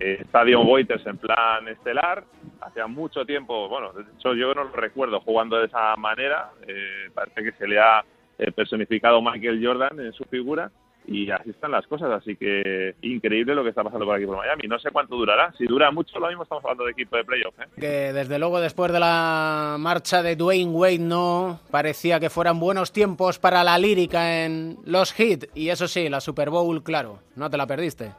[0.00, 2.24] Eh, está Waiters en plan estelar,
[2.60, 7.10] hacía mucho tiempo, bueno, de hecho yo no lo recuerdo jugando de esa manera, eh,
[7.14, 8.02] parece que se le ha
[8.38, 10.70] eh, personificado Michael Jordan en su figura,
[11.06, 14.36] y así están las cosas, así que increíble lo que está pasando por aquí por
[14.36, 14.68] Miami.
[14.68, 17.58] No sé cuánto durará, si dura mucho lo mismo estamos hablando de equipo de playoff.
[17.60, 17.66] ¿eh?
[17.78, 22.92] Que desde luego después de la marcha de Dwayne Wade no parecía que fueran buenos
[22.92, 27.50] tiempos para la lírica en los hits y eso sí, la Super Bowl, claro, no
[27.50, 28.12] te la perdiste.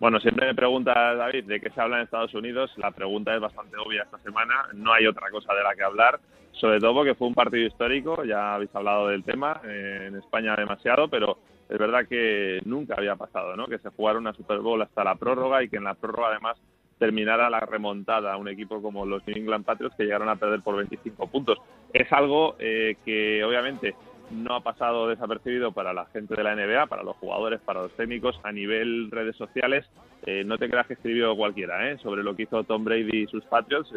[0.00, 2.70] Bueno, siempre me pregunta David de qué se habla en Estados Unidos.
[2.76, 4.54] La pregunta es bastante obvia esta semana.
[4.74, 6.20] No hay otra cosa de la que hablar,
[6.52, 8.22] sobre todo porque fue un partido histórico.
[8.24, 13.16] Ya habéis hablado del tema eh, en España demasiado, pero es verdad que nunca había
[13.16, 13.66] pasado, ¿no?
[13.66, 16.58] Que se jugara una Super Bowl hasta la prórroga y que en la prórroga además
[16.98, 20.62] terminara la remontada a un equipo como los New England Patriots que llegaron a perder
[20.62, 21.58] por 25 puntos.
[21.92, 23.94] Es algo eh, que obviamente
[24.30, 27.92] no ha pasado desapercibido para la gente de la NBA, para los jugadores, para los
[27.92, 29.84] técnicos, a nivel redes sociales.
[30.26, 31.98] Eh, no te creas que escribió cualquiera ¿eh?
[31.98, 33.92] sobre lo que hizo Tom Brady y sus Patriots.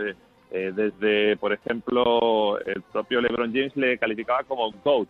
[0.52, 5.10] Eh, desde, por ejemplo, el propio LeBron James le calificaba como coach,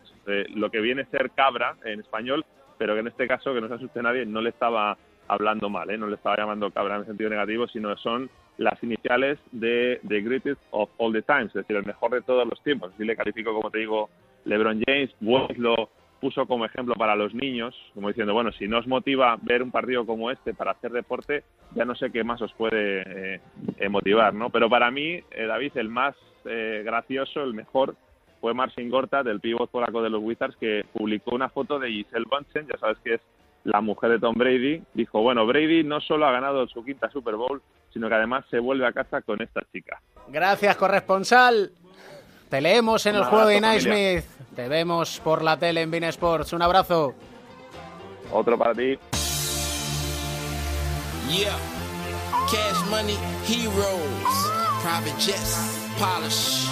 [0.55, 2.43] lo que viene a ser cabra en español,
[2.77, 4.97] pero que en este caso, que no se asuste nadie, no le estaba
[5.27, 5.97] hablando mal, ¿eh?
[5.97, 10.61] no le estaba llamando cabra en sentido negativo, sino son las iniciales de The Greatest
[10.71, 12.91] of All the Times, es decir, el mejor de todos los tiempos.
[12.93, 14.09] Así le califico, como te digo,
[14.45, 15.11] LeBron James.
[15.21, 19.37] West lo puso como ejemplo para los niños, como diciendo, bueno, si no os motiva
[19.41, 21.43] ver un partido como este para hacer deporte,
[21.75, 23.41] ya no sé qué más os puede eh,
[23.77, 24.49] eh, motivar, ¿no?
[24.49, 27.95] Pero para mí, eh, David, el más eh, gracioso, el mejor,
[28.41, 32.25] fue Marcin Gorta, del pívot polaco de los Wizards, que publicó una foto de Giselle
[32.29, 33.21] Bunchen, ya sabes que es
[33.63, 34.81] la mujer de Tom Brady.
[34.93, 38.59] Dijo, bueno, Brady no solo ha ganado su quinta Super Bowl, sino que además se
[38.59, 39.99] vuelve a casa con esta chica.
[40.29, 41.71] Gracias, corresponsal.
[42.49, 43.61] Te leemos en el juego de.
[43.61, 44.23] Naismith.
[44.55, 46.53] Te vemos por la tele en Bean Sports.
[46.53, 47.13] Un abrazo.
[48.31, 48.97] Otro para ti.
[51.29, 51.55] Yeah.
[52.49, 55.57] Cash money, heroes, private jets,
[55.99, 56.69] polish.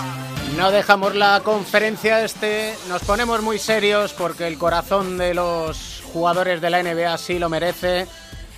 [0.57, 6.61] No dejamos la conferencia este, nos ponemos muy serios porque el corazón de los jugadores
[6.61, 8.07] de la NBA sí lo merece.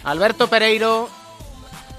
[0.03, 1.09] Alberto Pereiro,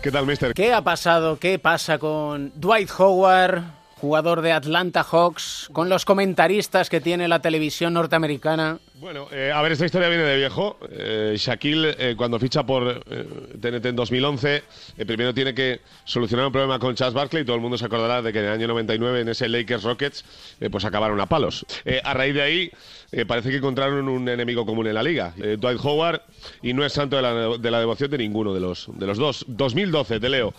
[0.02, 0.54] ¿Qué tal, mister?
[0.54, 1.38] ¿qué ha pasado?
[1.40, 3.64] ¿Qué pasa con Dwight Howard,
[4.00, 8.78] jugador de Atlanta Hawks, con los comentaristas que tiene la televisión norteamericana?
[8.94, 10.78] Bueno, eh, a ver, esta historia viene de viejo.
[10.90, 13.24] Eh, Shaquille, eh, cuando ficha por eh,
[13.60, 14.62] TNT en 2011,
[14.96, 17.44] eh, primero tiene que solucionar un problema con Charles Barkley.
[17.44, 20.24] Todo el mundo se acordará de que en el año 99, en ese Lakers Rockets,
[20.60, 21.64] eh, pues acabaron a palos.
[21.84, 22.70] Eh, a raíz de ahí,
[23.12, 26.22] eh, parece que encontraron un enemigo común en la liga, eh, Dwight Howard,
[26.62, 29.18] y no es santo de la, de la devoción de ninguno de los, de los
[29.18, 29.44] dos.
[29.48, 30.54] 2012, te leo.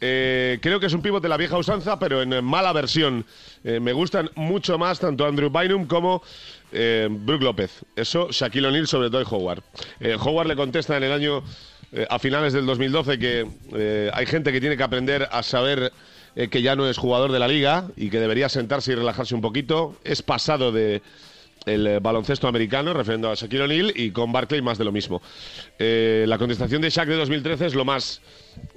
[0.00, 3.24] Eh, creo que es un pívot de la vieja usanza, pero en mala versión.
[3.64, 6.22] Eh, me gustan mucho más tanto Andrew Bynum como
[6.72, 7.84] eh, Brook López.
[7.94, 9.62] Eso, Shaquille O'Neal sobre Dwight Howard.
[10.00, 11.42] Eh, Howard le contesta en el año,
[11.92, 15.92] eh, a finales del 2012, que hay gente que tiene que aprender a saber
[16.50, 19.40] que ya no es jugador de la liga y que debería sentarse y relajarse un
[19.40, 19.96] poquito.
[20.04, 21.00] Es pasado de
[21.66, 25.20] el eh, baloncesto americano, refiriendo a Shaquille O'Neal, y con Barclay más de lo mismo.
[25.78, 28.22] Eh, la contestación de Shaq de 2013 es lo más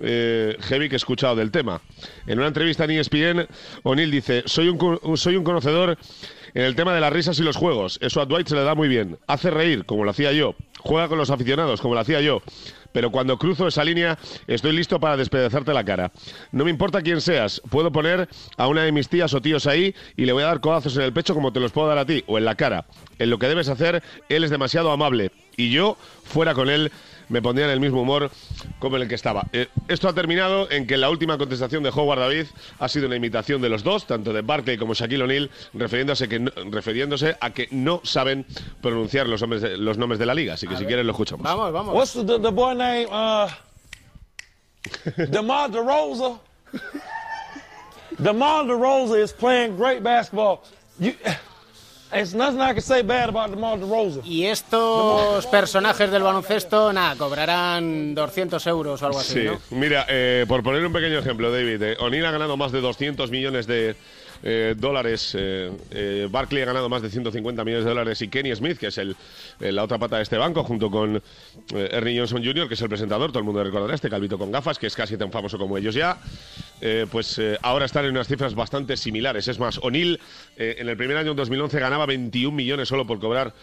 [0.02, 1.82] eh, heavy que he escuchado del tema.
[2.26, 3.48] En una entrevista en ESPN,
[3.84, 5.98] O'Neal dice, soy un, soy un conocedor
[6.54, 8.00] en el tema de las risas y los juegos.
[8.02, 9.18] Eso a Dwight se le da muy bien.
[9.28, 10.56] Hace reír, como lo hacía yo.
[10.80, 12.42] Juega con los aficionados, como lo hacía yo.
[12.92, 16.12] Pero cuando cruzo esa línea, estoy listo para despedazarte la cara.
[16.52, 17.62] No me importa quién seas.
[17.70, 18.28] Puedo poner
[18.58, 21.04] a una de mis tías o tíos ahí y le voy a dar codazos en
[21.04, 22.86] el pecho como te los puedo dar a ti, o en la cara.
[23.20, 25.32] En lo que debes hacer, él es demasiado amable.
[25.58, 26.92] Y yo, fuera con él,
[27.30, 28.30] me pondría en el mismo humor
[28.80, 29.46] como en el que estaba.
[29.54, 32.46] Eh, esto ha terminado en que la última contestación de Howard David
[32.80, 36.40] ha sido una imitación de los dos, tanto de Barkley como Shaquille O'Neal, refiriéndose, que
[36.40, 38.46] no- refiriéndose a que no saben
[38.82, 40.56] pronunciar los, nombres de, los nombres de la liga.
[40.56, 41.44] Así que si quieres lo escuchamos.
[41.44, 41.96] Vamos, vamos.
[41.96, 43.06] What's the, the boy name?
[43.12, 43.48] Uh,
[45.30, 46.40] DeMar DeRosa.
[48.18, 50.64] DeMar DeRosa is playing great basketball.
[51.00, 51.14] You,
[54.26, 59.60] Y estos personajes del baloncesto, nada, cobrarán 200 euros o algo así, Sí, ¿no?
[59.78, 63.30] mira, eh, por poner un pequeño ejemplo, David, eh, O'Neill ha ganado más de 200
[63.30, 63.96] millones de,
[64.44, 65.36] eh, dólares.
[65.38, 68.88] Eh, eh, Barclay ha ganado más de 150 millones de dólares y Kenny Smith, que
[68.88, 69.16] es el,
[69.60, 71.22] la otra pata de este banco, junto con
[71.74, 74.80] Ernie Johnson Jr., que es el presentador, todo el mundo recordará este calvito con gafas,
[74.80, 76.18] que es casi tan famoso como ellos ya.
[77.12, 79.48] pues ahora están en unas cifras bastante similares.
[79.48, 80.20] Es más, O'Neill
[80.58, 83.54] en el primer año, en 2011, ganaba 21 millones solo por cobrar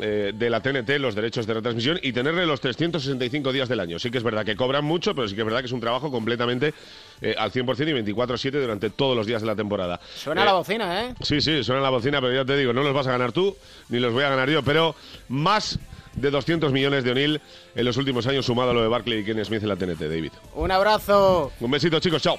[0.00, 3.98] eh, de la TNT los derechos de retransmisión y tenerle los 365 días del año.
[3.98, 5.80] Sí que es verdad que cobran mucho, pero sí que es verdad que es un
[5.80, 6.74] trabajo completamente
[7.20, 10.00] eh, al 100% y 24-7 durante todos los días de la temporada.
[10.16, 11.14] Suena Eh, la bocina, ¿eh?
[11.22, 13.56] Sí, sí, suena la bocina, pero ya te digo, no los vas a ganar tú,
[13.88, 14.94] ni los voy a ganar yo, pero
[15.28, 15.78] más
[16.14, 17.40] de 200 millones de O'Neill
[17.74, 20.00] en los últimos años, sumado a lo de Barkley y Kenny Smith en la TNT,
[20.00, 20.32] David.
[20.54, 21.52] Un abrazo.
[21.60, 22.38] Un besito, chicos, chao.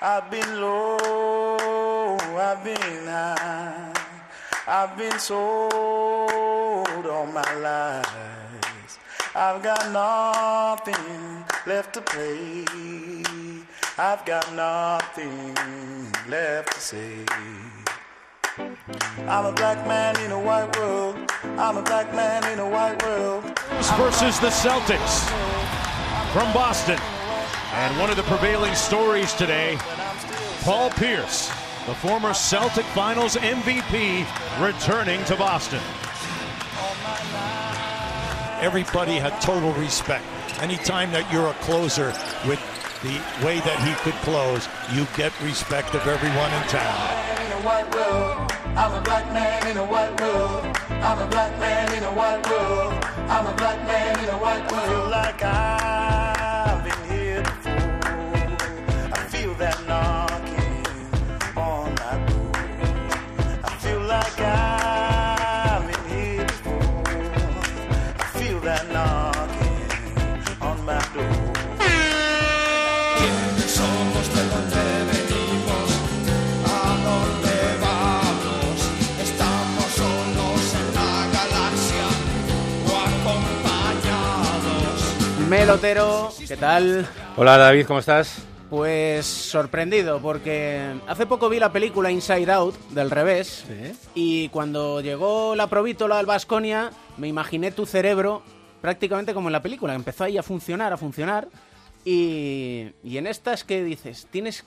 [0.00, 0.96] I've been low,
[2.36, 3.92] I've been high,
[4.66, 8.98] I've been sold all my lies.
[9.36, 12.64] I've got nothing left to play.
[13.98, 15.54] I've got nothing
[16.28, 17.24] left to say.
[19.26, 21.16] I'm a black man in a white world.
[21.58, 23.44] I'm a black man in a white world.
[23.96, 25.28] versus the Celtics
[26.32, 26.98] from Boston.
[27.74, 29.76] And one of the prevailing stories today,
[30.62, 31.50] Paul Pierce,
[31.86, 34.24] the former Celtic Finals MVP,
[34.60, 35.80] returning to Boston.
[38.60, 40.24] everybody had total respect.
[40.60, 42.14] Anytime that you're a closer
[42.48, 42.60] with
[43.02, 47.44] the way that he could close, you get respect of everyone in town.
[85.64, 86.38] Acompañados?
[86.38, 87.08] Melotero, ¿qué tal?
[87.36, 88.42] Hola David, ¿cómo estás?
[88.70, 93.64] Pues sorprendido, porque hace poco vi la película Inside Out del revés
[94.14, 98.42] y cuando llegó la provítola al Vasconia me imaginé tu cerebro
[98.80, 101.48] prácticamente como en la película, empezó ahí a funcionar, a funcionar
[102.04, 104.64] y, y en estas que dices, tienes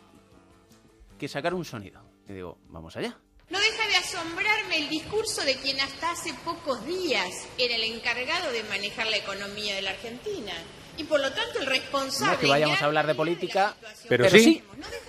[1.20, 2.02] que sacar un sonido.
[2.28, 3.18] Y digo, vamos allá.
[3.50, 8.52] No deja de asombrarme el discurso de quien hasta hace pocos días era el encargado
[8.52, 10.54] de manejar la economía de la Argentina
[10.98, 12.34] y por lo tanto el No responsable.
[12.34, 13.76] es que vayamos a hablar de política,
[14.10, 14.64] Pero, sí,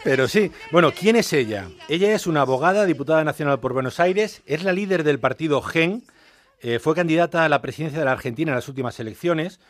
[0.04, 0.50] pero sí.
[0.70, 1.68] Bueno, ¿quién es ella?
[1.88, 6.04] Ella es una abogada, diputada nacional por Buenos Aires, es la líder del partido GEN,
[6.60, 9.60] eh, fue candidata a la presidencia de la Argentina en las últimas elecciones.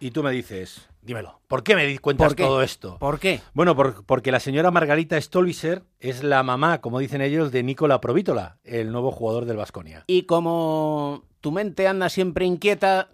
[0.00, 2.44] Y tú me dices, dímelo, ¿por qué me di cuenta ¿Por qué?
[2.44, 2.98] todo esto?
[3.00, 3.40] ¿Por qué?
[3.52, 8.00] Bueno, por- porque la señora Margarita Stolbizer es la mamá, como dicen ellos, de Nicola
[8.00, 10.04] Provítola, el nuevo jugador del Vasconia.
[10.06, 13.08] Y como tu mente anda siempre inquieta,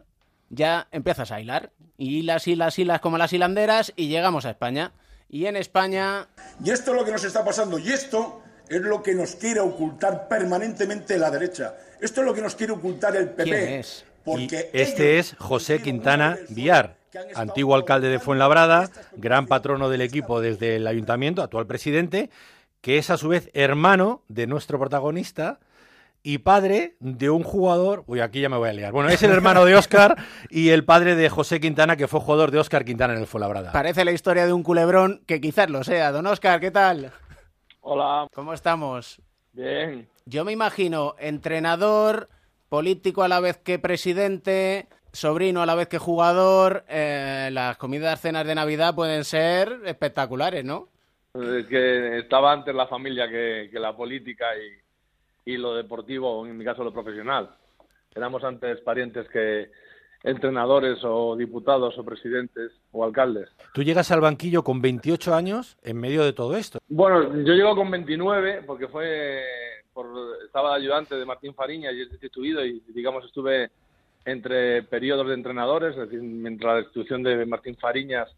[0.50, 1.70] ya empiezas a hilar.
[1.96, 4.92] Y hilas, hilas, hilas como las hilanderas y llegamos a España.
[5.28, 6.28] Y en España
[6.62, 7.78] Y esto es lo que nos está pasando.
[7.78, 11.74] Y esto es lo que nos quiere ocultar permanentemente la derecha.
[12.00, 13.50] Esto es lo que nos quiere ocultar el PP.
[13.50, 14.04] ¿Quién es?
[14.24, 16.96] Porque Este es José Quintana Villar,
[17.34, 22.30] antiguo alcalde de Fuenlabrada, gran patrono del equipo desde el ayuntamiento, actual presidente,
[22.80, 25.60] que es a su vez hermano de nuestro protagonista
[26.26, 28.02] y padre de un jugador.
[28.06, 28.92] Uy, aquí ya me voy a liar.
[28.92, 30.16] Bueno, es el hermano de Óscar
[30.48, 33.70] y el padre de José Quintana, que fue jugador de Óscar Quintana en el Fuenlabrada.
[33.72, 36.12] parece la historia de un culebrón que quizás lo sea.
[36.12, 37.12] Don Oscar, ¿qué tal?
[37.82, 38.26] Hola.
[38.32, 39.20] ¿Cómo estamos?
[39.52, 40.08] Bien.
[40.24, 42.30] Yo me imagino entrenador,
[42.70, 46.86] político a la vez que presidente, sobrino a la vez que jugador.
[46.88, 50.88] eh, las comidas, cenas de Navidad pueden ser espectaculares, ¿no?
[51.34, 54.83] Es que estaba antes la familia que, que la política y,
[55.44, 57.50] y lo deportivo, en mi caso lo profesional.
[58.14, 59.70] Éramos antes parientes que
[60.22, 63.50] entrenadores o diputados o presidentes o alcaldes.
[63.74, 66.78] Tú llegas al banquillo con 28 años en medio de todo esto.
[66.88, 69.42] Bueno, yo llego con 29 porque fue
[69.92, 70.06] por,
[70.46, 73.70] estaba de ayudante de Martín Fariña y es destituido y digamos estuve
[74.24, 78.34] entre periodos de entrenadores, es decir, mientras la destitución de Martín Fariñas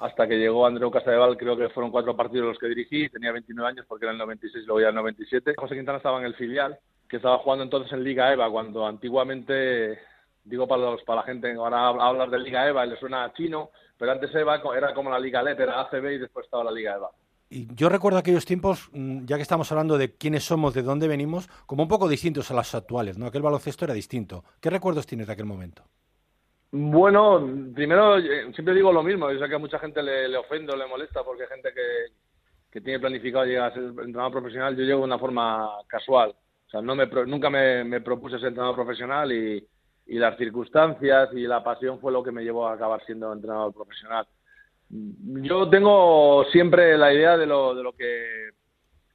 [0.00, 3.68] hasta que llegó Andreu Casadeval, creo que fueron cuatro partidos los que dirigí, tenía 29
[3.68, 5.54] años porque era el 96 y luego ya el 97.
[5.56, 6.78] José Quintana estaba en el filial,
[7.08, 9.98] que estaba jugando entonces en Liga EVA, cuando antiguamente,
[10.44, 14.12] digo para, los, para la gente, ahora hablar de Liga EVA le suena chino, pero
[14.12, 17.10] antes EVA era como la Liga LEP, era ACB y después estaba la Liga EVA.
[17.50, 21.08] Y yo recuerdo aquellos tiempos, mm, ya que estamos hablando de quiénes somos, de dónde
[21.08, 23.26] venimos, como un poco distintos a los actuales, ¿no?
[23.26, 24.44] Aquel baloncesto era distinto.
[24.60, 25.82] ¿Qué recuerdos tienes de aquel momento?
[26.72, 27.44] Bueno,
[27.74, 29.30] primero, eh, siempre digo lo mismo.
[29.30, 31.70] Yo sé que a mucha gente le, le ofende o le molesta porque hay gente
[31.74, 34.76] que, tiene planificado llegar a ser entrenador profesional.
[34.76, 36.30] Yo llego de una forma casual.
[36.30, 39.66] O sea, no me, nunca me, propuse ser entrenador profesional y,
[40.06, 44.26] las circunstancias y la pasión fue lo que me llevó a acabar siendo entrenador profesional.
[44.88, 48.50] Yo tengo siempre la idea de lo, de lo que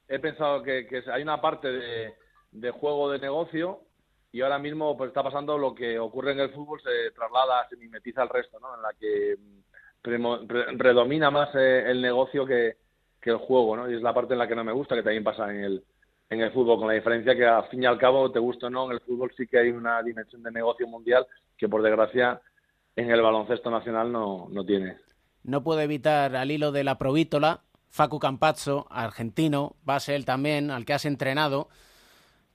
[0.08, 1.68] he pensado que, que hay una parte
[2.50, 3.85] de juego de negocio
[4.32, 7.76] y ahora mismo pues está pasando lo que ocurre en el fútbol se traslada, se
[7.76, 8.74] mimetiza al resto, ¿no?
[8.74, 12.76] En la que mm, predomina más eh, el negocio que,
[13.22, 13.90] el juego, ¿no?
[13.90, 15.84] Y es la parte en la que no me gusta, que también pasa en el
[16.28, 18.70] en el fútbol, con la diferencia que al fin y al cabo, te gusta o
[18.70, 22.40] no, en el fútbol sí que hay una dimensión de negocio mundial que por desgracia
[22.96, 24.96] en el baloncesto nacional no, no tiene.
[25.44, 30.84] No puedo evitar al hilo de la provítola, Facu Campazzo, argentino, base él también, al
[30.84, 31.68] que has entrenado,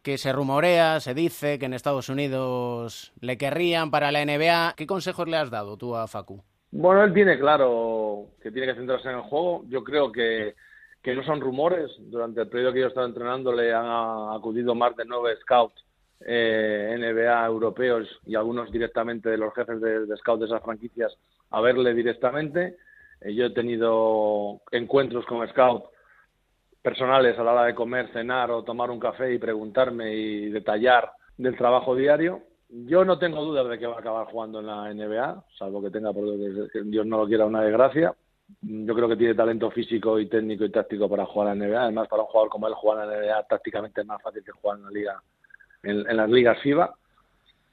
[0.04, 4.74] que se rumorea, se dice que en Estados Unidos le querrían para la NBA.
[4.76, 6.44] ¿Qué consejos le has dado tú a Facu?
[6.72, 9.64] Bueno, él tiene claro que tiene que centrarse en el juego.
[9.68, 10.56] Yo creo que,
[11.02, 11.92] que no son rumores.
[12.00, 13.86] Durante el periodo que yo he estado entrenando le han
[14.36, 15.84] acudido más de nueve scouts
[16.22, 21.14] eh, NBA europeos y algunos directamente de los jefes de, de scouts de esas franquicias
[21.52, 22.78] a verle directamente.
[23.22, 25.91] Eh, yo he tenido encuentros con scouts
[26.82, 31.12] personales a la hora de comer, cenar o tomar un café y preguntarme y detallar
[31.38, 32.42] del trabajo diario.
[32.70, 35.90] Yo no tengo dudas de que va a acabar jugando en la NBA, salvo que
[35.90, 36.26] tenga, por
[36.72, 38.16] que Dios no lo quiera, una desgracia.
[38.62, 41.84] Yo creo que tiene talento físico y técnico y táctico para jugar en la NBA.
[41.84, 44.52] Además, para un jugador como él, jugar en la NBA tácticamente es más fácil que
[44.52, 45.24] jugar en la liga,
[45.84, 46.94] en, en las ligas FIBA.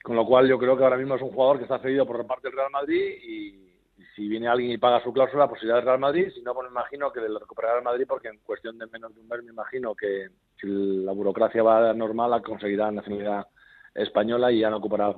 [0.03, 2.25] Con lo cual, yo creo que ahora mismo es un jugador que está cedido por
[2.25, 3.68] parte del Real Madrid y,
[4.15, 6.29] si viene alguien y paga su cláusula, pues irá al Real Madrid.
[6.33, 9.13] Si no, pues me imagino que le recuperará el Madrid porque en cuestión de menos
[9.13, 10.29] de un mes me imagino que
[10.59, 13.47] si la burocracia va normal, conseguirá nacionalidad
[13.93, 15.13] española y ya no ocupará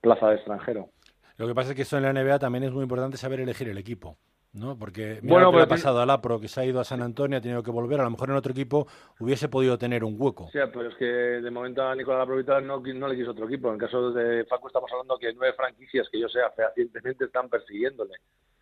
[0.00, 0.90] plaza de extranjero.
[1.36, 3.68] Lo que pasa es que esto en la NBA también es muy importante saber elegir
[3.68, 4.18] el equipo.
[4.54, 4.78] ¿No?
[4.78, 6.84] Porque mira Bueno, lo que le ha pasado a Lapro, que se ha ido a
[6.84, 8.00] San Antonio, ha tenido que volver.
[8.00, 8.86] A lo mejor en otro equipo
[9.18, 10.48] hubiese podido tener un hueco.
[10.52, 13.68] Sí, pero es que de momento a Nicolás Laprovita no, no le quiso otro equipo.
[13.68, 17.48] En el caso de Facu estamos hablando que nueve franquicias que yo sé fehacientemente están
[17.48, 18.14] persiguiéndole.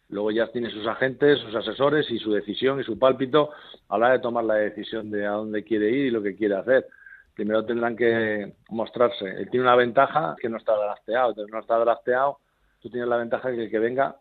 [0.09, 3.51] Luego ya tiene sus agentes, sus asesores y su decisión y su pálpito
[3.88, 6.36] a la hora de tomar la decisión de a dónde quiere ir y lo que
[6.36, 6.86] quiere hacer.
[7.34, 9.24] Primero tendrán que mostrarse.
[9.24, 11.30] Él tiene una ventaja que no está drafteado.
[11.30, 12.38] Entonces no está drafteado,
[12.80, 14.16] tú tienes la ventaja de que el que venga,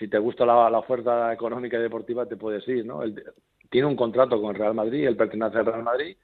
[0.00, 3.02] si te gusta la, la oferta económica y deportiva, te puedes ir, ¿no?
[3.02, 3.22] Él
[3.70, 6.16] tiene un contrato con el Real Madrid, él pertenece al Real Madrid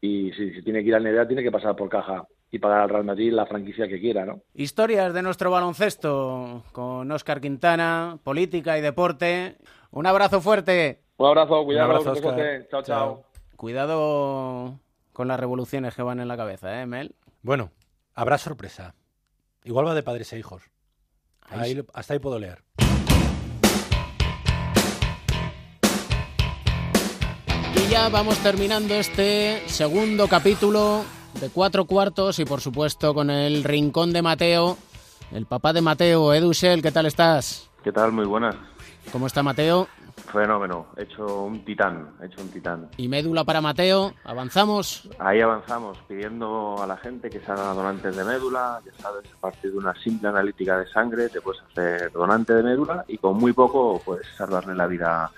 [0.00, 2.82] y si, si tiene que ir a NBA tiene que pasar por caja y pagar
[2.82, 4.42] al Real Madrid la franquicia que quiera, ¿no?
[4.52, 9.56] Historias de nuestro baloncesto con Óscar Quintana, política y deporte.
[9.90, 11.00] Un abrazo fuerte.
[11.16, 12.32] Un abrazo, cuidado, Un abrazo, Óscar.
[12.34, 12.66] José.
[12.70, 13.24] Chao, chao.
[13.56, 14.78] Cuidado
[15.14, 17.14] con las revoluciones que van en la cabeza, ¿eh, Mel?
[17.40, 17.70] Bueno,
[18.14, 18.94] habrá sorpresa.
[19.64, 20.70] Igual va de padres e hijos.
[21.40, 22.62] Ahí hasta ahí puedo leer.
[27.92, 31.04] Ya vamos terminando este segundo capítulo
[31.38, 34.78] de cuatro cuartos y por supuesto con el rincón de Mateo,
[35.30, 37.68] el papá de Mateo, Edu Shell, ¿qué tal estás?
[37.84, 38.10] ¿Qué tal?
[38.12, 38.56] Muy buenas.
[39.12, 39.88] ¿Cómo está Mateo?
[40.32, 40.86] Fenómeno.
[40.96, 42.14] He hecho un titán.
[42.22, 42.88] He hecho un titán.
[42.96, 45.10] Y médula para Mateo, avanzamos.
[45.18, 48.80] Ahí avanzamos pidiendo a la gente que se haga donantes de médula.
[48.86, 52.62] Ya sabes, a partir de una simple analítica de sangre te puedes hacer donante de
[52.62, 55.30] médula y con muy poco puedes salvarle la vida a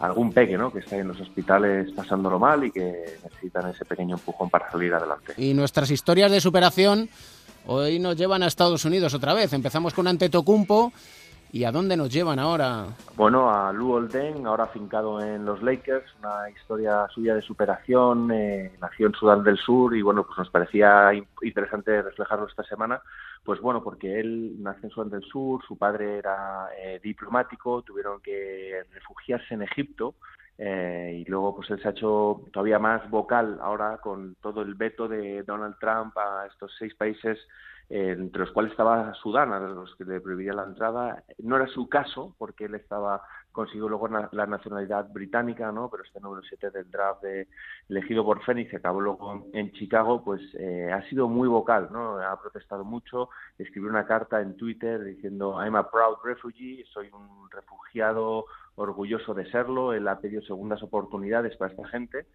[0.00, 0.72] algún peque, ¿no?
[0.72, 4.92] Que está en los hospitales pasándolo mal y que necesitan ese pequeño empujón para salir
[4.94, 5.34] adelante.
[5.36, 7.08] Y nuestras historias de superación
[7.66, 9.52] hoy nos llevan a Estados Unidos otra vez.
[9.52, 10.92] Empezamos con Antetokounmpo
[11.50, 12.86] y ¿a dónde nos llevan ahora?
[13.16, 18.72] Bueno, a Lou Olden, ahora afincado en los Lakers, una historia suya de superación, eh,
[18.80, 23.00] nació en Sudán del Sur y bueno, pues nos parecía in- interesante reflejarlo esta semana,
[23.44, 28.20] pues bueno, porque él nació en Sudán del Sur, su padre era eh, diplomático, tuvieron
[28.20, 30.14] que refugiarse en Egipto
[30.58, 34.74] eh, y luego pues él se ha hecho todavía más vocal ahora con todo el
[34.74, 37.38] veto de Donald Trump a estos seis países
[37.90, 41.24] entre los cuales estaba Sudán, a los que le prohibía la entrada.
[41.38, 45.90] No era su caso, porque él estaba consiguió luego la nacionalidad británica, ¿no?
[45.90, 47.48] Pero este número 7 del draft de-
[47.88, 52.18] elegido por Phoenix, que acabó luego en Chicago, pues eh, ha sido muy vocal, ¿no?
[52.20, 57.50] Ha protestado mucho, escribió una carta en Twitter diciendo I'm a proud refugee, soy un
[57.50, 58.44] refugiado
[58.76, 62.26] orgulloso de serlo, él ha pedido segundas oportunidades para esta gente.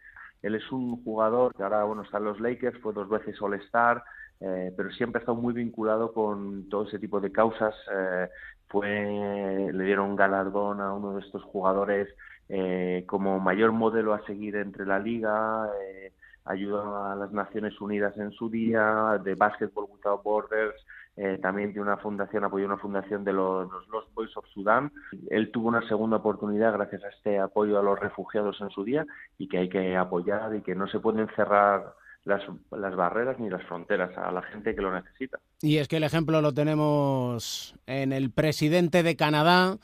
[0.42, 4.04] Él es un jugador que ahora bueno está en los Lakers, fue dos veces All-Star,
[4.40, 7.76] eh, pero siempre ha estado muy vinculado con todo ese tipo de causas.
[7.92, 8.30] eh,
[8.68, 12.10] fue, le dieron galardón a uno de estos jugadores
[12.50, 16.12] eh, como mayor modelo a seguir entre la liga, eh,
[16.46, 20.76] ayudó a las Naciones Unidas en su día, de Basketball Without Borders,
[21.16, 24.92] eh, también tiene una fundación, apoyó una fundación de los, los Lost Boys of Sudán.
[25.30, 29.06] Él tuvo una segunda oportunidad gracias a este apoyo a los refugiados en su día
[29.38, 31.94] y que hay que apoyar y que no se pueden cerrar
[32.26, 35.40] las, las barreras ni las fronteras a la gente que lo necesita.
[35.62, 39.78] Y es que el ejemplo lo tenemos en el presidente de Canadá.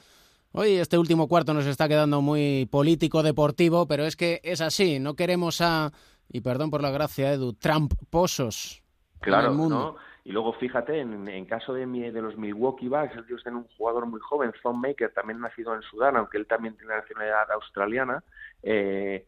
[0.51, 4.99] Hoy este último cuarto nos está quedando muy político, deportivo, pero es que es así.
[4.99, 5.91] No queremos a,
[6.27, 8.81] y perdón por la gracia, Edu, tramposos.
[9.15, 9.75] en Claro, el mundo.
[9.75, 9.95] ¿no?
[10.25, 13.67] Y luego fíjate, en, en caso de, mi- de los Milwaukee Bucks, ellos tienen un
[13.77, 18.23] jugador muy joven, Thon Maker, también nacido en Sudán, aunque él también tiene nacionalidad australiana.
[18.63, 19.25] eh,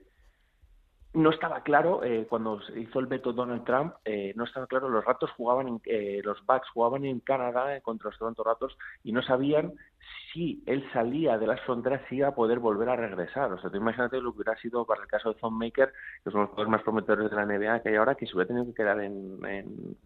[1.14, 4.88] no estaba claro eh, cuando se hizo el veto Donald Trump, eh, no estaba claro.
[4.90, 8.78] Los Raptors jugaban, en, eh, los Bucks jugaban en Canadá eh, contra los Toronto Raptors
[9.04, 9.74] y no sabían
[10.32, 13.52] si él salía de las fronteras si iba a poder volver a regresar.
[13.52, 15.92] O sea, tú imagínate lo que hubiera sido para el caso de Thon Maker,
[16.24, 18.48] que son los jugadores más prometedores de la NBA que hay ahora, que se hubiera
[18.48, 19.98] tenido que quedar en, en,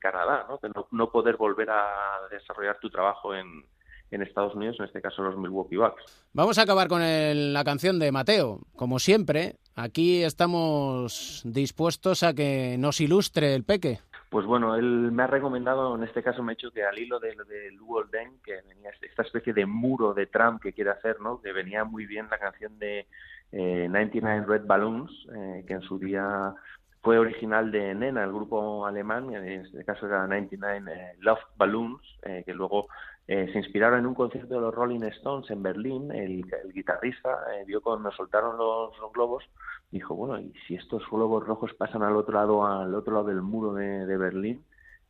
[0.00, 0.58] Canadá, ¿no?
[0.58, 3.64] Que no, no poder volver a desarrollar tu trabajo en,
[4.10, 6.28] en Estados Unidos, en este caso los Milwaukee Bucks.
[6.32, 8.60] Vamos a acabar con el- la canción de Mateo.
[8.76, 14.00] Como siempre, aquí estamos dispuestos a que nos ilustre el peque.
[14.30, 17.18] Pues bueno, él me ha recomendado, en este caso me ha hecho que al hilo
[17.18, 21.18] de, de Lou Olden, que venía esta especie de muro de Trump que quiere hacer,
[21.20, 21.40] ¿no?
[21.40, 23.06] Que venía muy bien la canción de
[23.52, 26.52] eh, 99 Red Balloons, eh, que en su día
[27.00, 32.02] fue original de Nena, el grupo alemán, en este caso era 99 eh, Love Balloons,
[32.24, 32.88] eh, que luego
[33.28, 36.10] eh, se inspiraron en un concierto de los Rolling Stones en Berlín.
[36.10, 39.44] El, guitarrista eh, vio cuando soltaron los, globos,
[39.90, 43.42] dijo, bueno, y si estos globos rojos pasan al otro lado, al otro lado del
[43.42, 44.64] muro de, Berlín,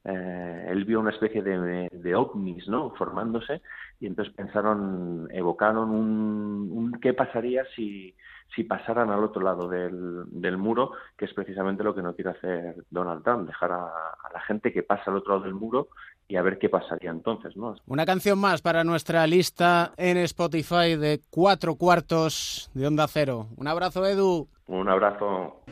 [0.05, 2.91] eh, él vio una especie de, ovnis, ¿no?
[2.97, 3.63] Formándose
[4.01, 8.17] y entonces pensaron, evocaron un, un qué pasaría si,
[8.55, 12.31] si pasaran al otro lado del, del muro, que es precisamente lo que no quiere
[12.31, 13.93] hacer Donald Trump, dejar a
[14.33, 15.89] la gente que pasa al otro lado del muro
[16.29, 17.75] y a ver qué pasaría entonces, ¿no?
[17.87, 23.49] Una canción más para nuestra lista en Spotify de cuatro cuartos de Onda Cero.
[23.57, 24.49] Un abrazo, Edu.
[24.67, 25.63] Un abrazo.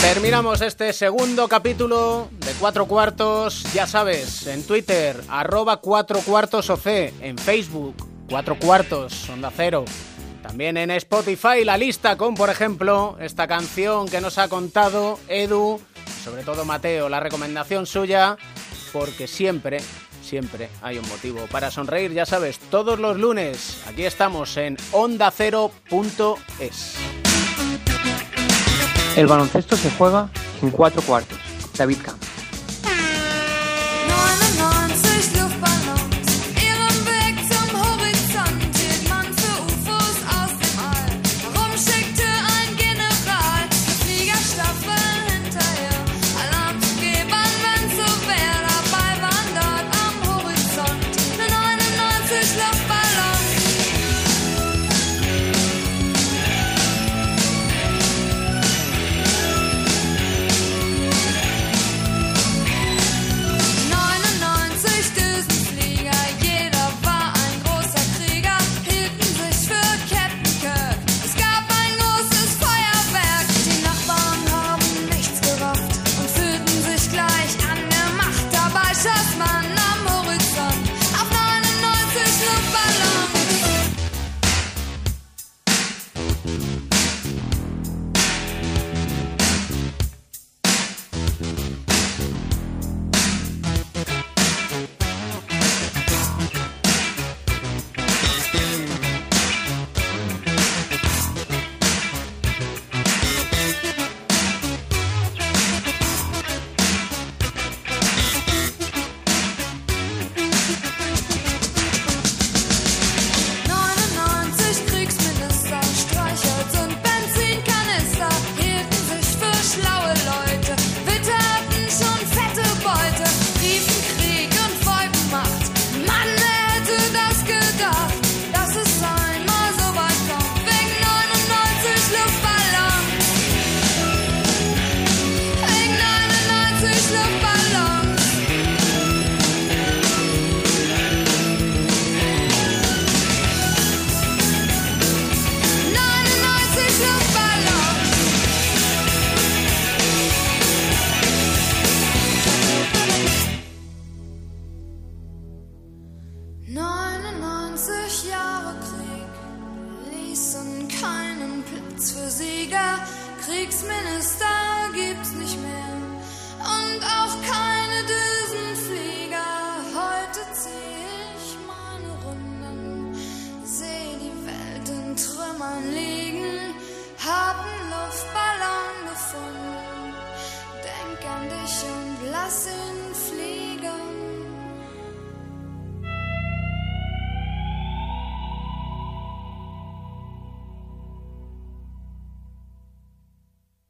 [0.00, 6.86] Terminamos este segundo capítulo de Cuatro Cuartos, ya sabes, en Twitter, arroba Cuatro Cuartos OC,
[7.20, 7.94] en Facebook,
[8.28, 9.84] Cuatro Cuartos, Onda Cero.
[10.50, 15.80] También en Spotify la lista con, por ejemplo, esta canción que nos ha contado Edu,
[16.24, 18.36] sobre todo Mateo, la recomendación suya,
[18.92, 19.78] porque siempre,
[20.24, 26.96] siempre hay un motivo para sonreír, ya sabes, todos los lunes, aquí estamos en ondacero.es.
[29.14, 30.30] El baloncesto se juega
[30.62, 31.38] en cuatro cuartos.
[31.78, 32.29] David Camp.